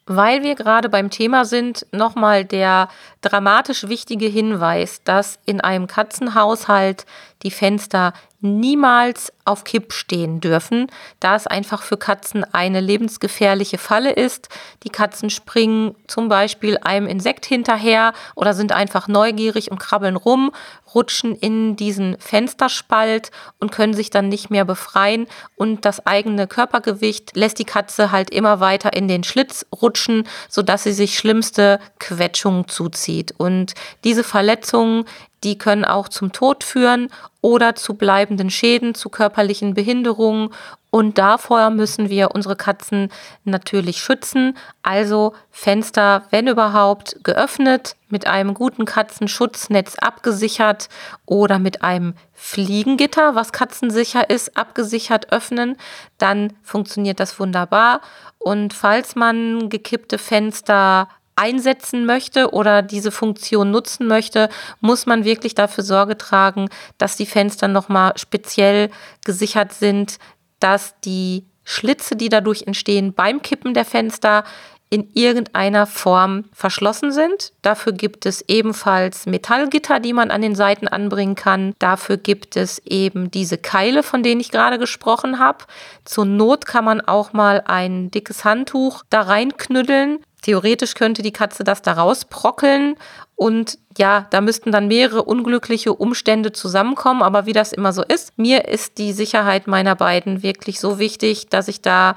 Weil 0.08 0.44
wir 0.44 0.54
gerade 0.54 0.88
beim 0.88 1.10
Thema 1.10 1.46
sind, 1.46 1.88
nochmal 1.92 2.46
der 2.46 2.90
dramatisch 3.22 3.88
wichtige 3.88 4.28
Hinweis, 4.28 5.04
dass 5.04 5.40
in 5.46 5.62
einem 5.62 5.88
Katzenhaushalt 5.88 7.06
die 7.42 7.50
Fenster 7.50 8.14
niemals 8.46 9.34
auf 9.46 9.64
Kipp 9.64 9.94
stehen 9.94 10.42
dürfen, 10.42 10.88
da 11.20 11.36
es 11.36 11.46
einfach 11.46 11.84
für 11.84 11.98
Katzen 11.98 12.44
eine 12.44 12.80
lebensgefährliche 12.80 13.78
Falle 13.78 14.12
ist. 14.12 14.50
Die 14.84 14.90
Katzen 14.90 15.30
springen 15.30 15.96
zum 16.08 16.30
Beispiel 16.30 16.78
einem 16.80 17.08
Insekt 17.08 17.46
hinterher 17.46 18.14
oder 18.36 18.54
sind 18.54 18.72
einfach 18.72 19.08
neugierig 19.08 19.72
und 19.72 19.80
krabbeln 19.80 20.16
rum, 20.16 20.52
rutschen 20.94 21.36
in 21.36 21.76
diesen 21.76 22.18
Fensterspalt 22.20 23.30
und 23.60 23.72
können 23.72 23.94
sich 23.94 24.10
dann 24.10 24.30
nicht 24.30 24.50
mehr 24.50 24.66
befreien. 24.66 25.28
Und 25.56 25.86
das 25.86 26.06
eigene 26.08 26.48
Körpergewicht 26.48 27.36
lässt 27.36 27.60
die 27.60 27.66
Katze 27.66 28.12
halt 28.12 28.32
immer 28.32 28.60
weiter 28.60 28.94
in 28.94 29.08
den 29.08 29.24
Schlitz 29.24 29.66
rutschen, 29.82 30.28
sodass 30.50 30.84
sie 30.84 30.94
sich 30.94 31.18
schlimmste 31.18 31.80
Quetschungen 32.00 32.68
zuzieht. 32.68 33.34
Und 33.38 33.74
diese 34.04 34.24
Verletzungen, 34.24 35.06
die 35.46 35.58
können 35.58 35.86
auch 35.86 36.10
zum 36.10 36.32
Tod 36.32 36.64
führen 36.64 37.10
oder 37.40 37.76
zu 37.76 37.94
bleibenden 37.94 38.50
Schäden, 38.50 38.96
zu 38.96 39.10
körperlichen 39.10 39.76
Behinderungen. 39.76 40.50
Und 40.90 41.18
davor 41.20 41.70
müssen 41.70 42.10
wir 42.10 42.32
unsere 42.34 42.56
Katzen 42.56 43.12
natürlich 43.44 43.98
schützen. 43.98 44.58
Also 44.82 45.34
Fenster, 45.52 46.24
wenn 46.32 46.48
überhaupt, 46.48 47.24
geöffnet, 47.24 47.96
mit 48.10 48.26
einem 48.26 48.56
guten 48.56 48.86
Katzenschutznetz 48.86 49.98
abgesichert 50.00 50.90
oder 51.26 51.60
mit 51.60 51.84
einem 51.84 52.16
Fliegengitter, 52.34 53.36
was 53.36 53.52
katzensicher 53.52 54.30
ist, 54.30 54.58
abgesichert 54.58 55.32
öffnen. 55.32 55.78
Dann 56.18 56.54
funktioniert 56.64 57.20
das 57.20 57.40
wunderbar. 57.40 58.02
Und 58.40 58.74
falls 58.74 59.16
man 59.16 59.70
gekippte 59.70 60.18
Fenster 60.18 61.10
einsetzen 61.36 62.06
möchte 62.06 62.52
oder 62.52 62.82
diese 62.82 63.12
Funktion 63.12 63.72
nutzen 63.72 64.08
möchte, 64.08 64.50
muss 64.80 65.06
man 65.06 65.26
wirklich 65.26 65.56
dafür 65.56 65.84
Sorge 65.84 66.18
tragen, 66.18 66.70
dass 66.98 67.18
die 67.18 67.26
Fenster 67.26 67.68
nochmal 67.68 68.14
speziell 68.16 68.90
gesichert 69.26 69.74
sind, 69.74 70.18
dass 70.60 70.96
die 71.02 71.46
Schlitze, 71.64 72.16
die 72.16 72.30
dadurch 72.30 72.64
entstehen 72.68 73.14
beim 73.14 73.42
Kippen 73.42 73.74
der 73.74 73.86
Fenster, 73.86 74.44
in 74.90 75.10
irgendeiner 75.14 75.88
Form 75.88 76.46
verschlossen 76.54 77.12
sind. 77.12 77.54
Dafür 77.62 77.92
gibt 77.92 78.26
es 78.26 78.46
ebenfalls 78.48 79.26
Metallgitter, 79.26 80.00
die 80.00 80.14
man 80.14 80.32
an 80.32 80.42
den 80.42 80.56
Seiten 80.56 80.88
anbringen 80.88 81.36
kann. 81.36 81.74
Dafür 81.80 82.18
gibt 82.18 82.56
es 82.56 82.80
eben 82.86 83.32
diese 83.32 83.58
Keile, 83.58 84.04
von 84.04 84.22
denen 84.22 84.40
ich 84.40 84.52
gerade 84.52 84.78
gesprochen 84.78 85.40
habe. 85.40 85.66
Zur 86.06 86.26
Not 86.26 86.66
kann 86.68 86.86
man 86.86 87.02
auch 87.02 87.34
mal 87.34 87.64
ein 87.66 88.12
dickes 88.12 88.46
Handtuch 88.46 89.04
da 89.10 89.22
reinknüddeln, 89.22 90.20
Theoretisch 90.46 90.94
könnte 90.94 91.24
die 91.24 91.32
Katze 91.32 91.64
das 91.64 91.82
da 91.82 91.94
rausbrockeln 91.94 92.98
und 93.36 93.80
ja, 93.98 94.28
da 94.30 94.42
müssten 94.42 94.72
dann 94.72 94.88
mehrere 94.88 95.24
unglückliche 95.24 95.92
Umstände 95.92 96.52
zusammenkommen. 96.52 97.24
Aber 97.24 97.48
wie 97.48 97.52
das 97.52 97.74
immer 97.74 97.94
so 97.94 98.04
ist, 98.04 98.38
mir 98.38 98.68
ist 98.68 99.00
die 99.00 99.12
Sicherheit 99.12 99.66
meiner 99.66 99.96
beiden 99.96 100.44
wirklich 100.44 100.80
so 100.80 101.00
wichtig, 101.00 101.50
dass 101.50 101.68
ich 101.68 101.82
da 101.82 102.14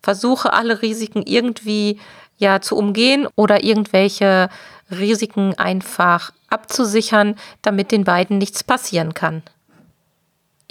versuche, 0.00 0.52
alle 0.52 0.80
Risiken 0.80 1.24
irgendwie 1.26 1.98
ja 2.38 2.60
zu 2.60 2.76
umgehen 2.76 3.26
oder 3.34 3.64
irgendwelche 3.64 4.48
Risiken 4.88 5.58
einfach 5.58 6.30
abzusichern, 6.50 7.34
damit 7.62 7.90
den 7.90 8.04
beiden 8.04 8.38
nichts 8.38 8.62
passieren 8.62 9.12
kann. 9.12 9.42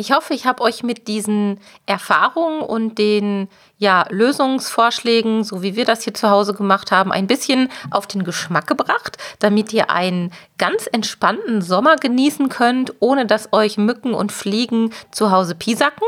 Ich 0.02 0.12
hoffe, 0.12 0.34
ich 0.34 0.48
habe 0.48 0.64
euch 0.64 0.82
mit 0.82 1.08
diesen 1.08 1.60
Erfahrungen 1.86 2.62
und 2.62 2.98
den 2.98 3.50
ja, 3.78 4.04
Lösungsvorschlägen, 4.10 5.44
so 5.44 5.62
wie 5.62 5.76
wir 5.76 5.86
das 5.86 6.04
hier 6.04 6.16
zu 6.16 6.32
Hause 6.32 6.56
gemacht 6.56 6.92
haben, 6.92 7.12
ein 7.12 7.28
bisschen 7.28 7.70
auf 7.92 8.08
den 8.08 8.24
Geschmack 8.24 8.66
gebracht, 8.66 9.20
damit 9.38 9.72
ihr 9.74 9.92
einen 9.92 10.34
ganz 10.58 10.90
entspannten 10.92 11.62
Sommer 11.62 11.98
genießen 11.98 12.50
könnt, 12.50 12.96
ohne 13.00 13.28
dass 13.28 13.54
euch 13.54 13.78
Mücken 13.78 14.16
und 14.16 14.32
Fliegen 14.32 14.92
zu 15.12 15.30
Hause 15.30 15.54
piesacken. 15.54 16.08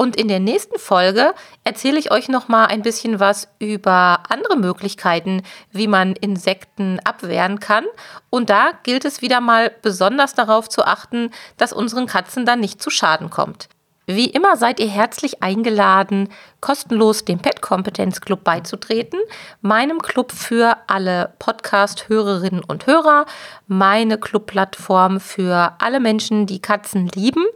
Und 0.00 0.16
in 0.16 0.28
der 0.28 0.40
nächsten 0.40 0.78
Folge 0.78 1.34
erzähle 1.62 1.98
ich 1.98 2.10
euch 2.10 2.30
noch 2.30 2.48
mal 2.48 2.64
ein 2.64 2.80
bisschen 2.80 3.20
was 3.20 3.48
über 3.58 4.22
andere 4.30 4.56
Möglichkeiten, 4.56 5.42
wie 5.72 5.88
man 5.88 6.14
Insekten 6.14 6.98
abwehren 7.04 7.60
kann. 7.60 7.84
Und 8.30 8.48
da 8.48 8.70
gilt 8.82 9.04
es 9.04 9.20
wieder 9.20 9.42
mal 9.42 9.70
besonders 9.82 10.32
darauf 10.32 10.70
zu 10.70 10.86
achten, 10.86 11.30
dass 11.58 11.74
unseren 11.74 12.06
Katzen 12.06 12.46
dann 12.46 12.60
nicht 12.60 12.80
zu 12.80 12.88
Schaden 12.88 13.28
kommt. 13.28 13.68
Wie 14.16 14.30
immer 14.30 14.56
seid 14.56 14.80
ihr 14.80 14.88
herzlich 14.88 15.40
eingeladen, 15.42 16.30
kostenlos 16.60 17.24
dem 17.24 17.38
Pet 17.38 17.62
Kompetenz 17.62 18.20
Club 18.20 18.42
beizutreten, 18.42 19.20
meinem 19.60 20.00
Club 20.00 20.32
für 20.32 20.76
alle 20.88 21.32
Podcast-Hörerinnen 21.38 22.64
und 22.64 22.86
Hörer, 22.86 23.26
meine 23.68 24.18
Clubplattform 24.18 25.20
für 25.20 25.74
alle 25.78 26.00
Menschen, 26.00 26.46
die 26.46 26.60
Katzen 26.60 27.06
lieben. 27.14 27.46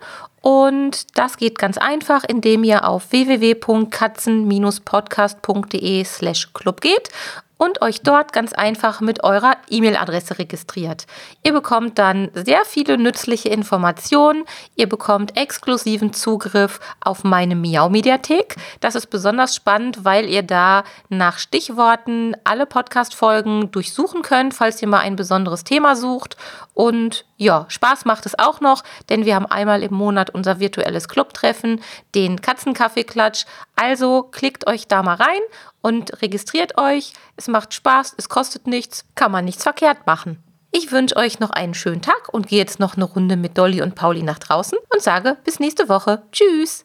Und 0.42 1.18
das 1.18 1.38
geht 1.38 1.58
ganz 1.58 1.76
einfach, 1.78 2.22
indem 2.22 2.62
ihr 2.64 2.86
auf 2.86 3.10
www.katzen-podcast.de 3.10 6.04
slash 6.04 6.52
club 6.52 6.82
geht 6.82 7.08
und 7.56 7.82
euch 7.82 8.02
dort 8.02 8.32
ganz 8.32 8.52
einfach 8.52 9.00
mit 9.00 9.22
eurer 9.22 9.56
E-Mail-Adresse 9.70 10.38
registriert. 10.38 11.06
Ihr 11.42 11.52
bekommt 11.52 11.98
dann 11.98 12.30
sehr 12.34 12.64
viele 12.64 12.98
nützliche 12.98 13.48
Informationen. 13.48 14.44
Ihr 14.74 14.88
bekommt 14.88 15.36
exklusiven 15.36 16.12
Zugriff 16.12 16.80
auf 17.00 17.24
meine 17.24 17.54
Miau-Mediathek. 17.54 18.56
Das 18.80 18.94
ist 18.94 19.06
besonders 19.06 19.54
spannend, 19.54 20.04
weil 20.04 20.28
ihr 20.28 20.42
da 20.42 20.84
nach 21.08 21.38
Stichworten 21.38 22.36
alle 22.44 22.66
Podcast-Folgen 22.66 23.70
durchsuchen 23.70 24.22
könnt, 24.22 24.54
falls 24.54 24.82
ihr 24.82 24.88
mal 24.88 25.00
ein 25.00 25.16
besonderes 25.16 25.64
Thema 25.64 25.96
sucht. 25.96 26.36
Und 26.74 27.24
ja, 27.36 27.66
Spaß 27.68 28.04
macht 28.04 28.26
es 28.26 28.38
auch 28.38 28.60
noch, 28.60 28.82
denn 29.08 29.24
wir 29.24 29.34
haben 29.34 29.46
einmal 29.46 29.82
im 29.82 29.94
Monat 29.94 30.30
unser 30.30 30.60
virtuelles 30.60 31.08
Clubtreffen, 31.08 31.80
den 32.14 32.40
Katzenkaffeeklatsch. 32.40 33.44
Also 33.76 34.22
klickt 34.30 34.66
euch 34.66 34.86
da 34.86 35.02
mal 35.02 35.16
rein 35.16 35.40
und 35.82 36.22
registriert 36.22 36.78
euch. 36.78 37.12
Es 37.36 37.48
macht 37.48 37.74
Spaß, 37.74 38.14
es 38.16 38.28
kostet 38.28 38.66
nichts, 38.66 39.04
kann 39.14 39.32
man 39.32 39.44
nichts 39.44 39.64
verkehrt 39.64 40.06
machen. 40.06 40.42
Ich 40.70 40.90
wünsche 40.90 41.16
euch 41.16 41.38
noch 41.38 41.50
einen 41.50 41.74
schönen 41.74 42.02
Tag 42.02 42.28
und 42.32 42.48
gehe 42.48 42.58
jetzt 42.58 42.80
noch 42.80 42.96
eine 42.96 43.04
Runde 43.04 43.36
mit 43.36 43.56
Dolly 43.56 43.80
und 43.80 43.94
Pauli 43.94 44.22
nach 44.22 44.40
draußen 44.40 44.78
und 44.92 45.02
sage 45.02 45.36
bis 45.44 45.60
nächste 45.60 45.88
Woche. 45.88 46.22
Tschüss. 46.32 46.84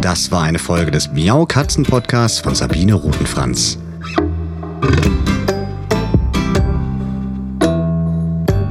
Das 0.00 0.30
war 0.30 0.42
eine 0.42 0.58
Folge 0.58 0.90
des 0.90 1.10
Miau 1.10 1.46
Katzen 1.46 1.84
Podcasts 1.84 2.40
von 2.40 2.54
Sabine 2.54 2.94
Rutenfranz. 2.94 3.78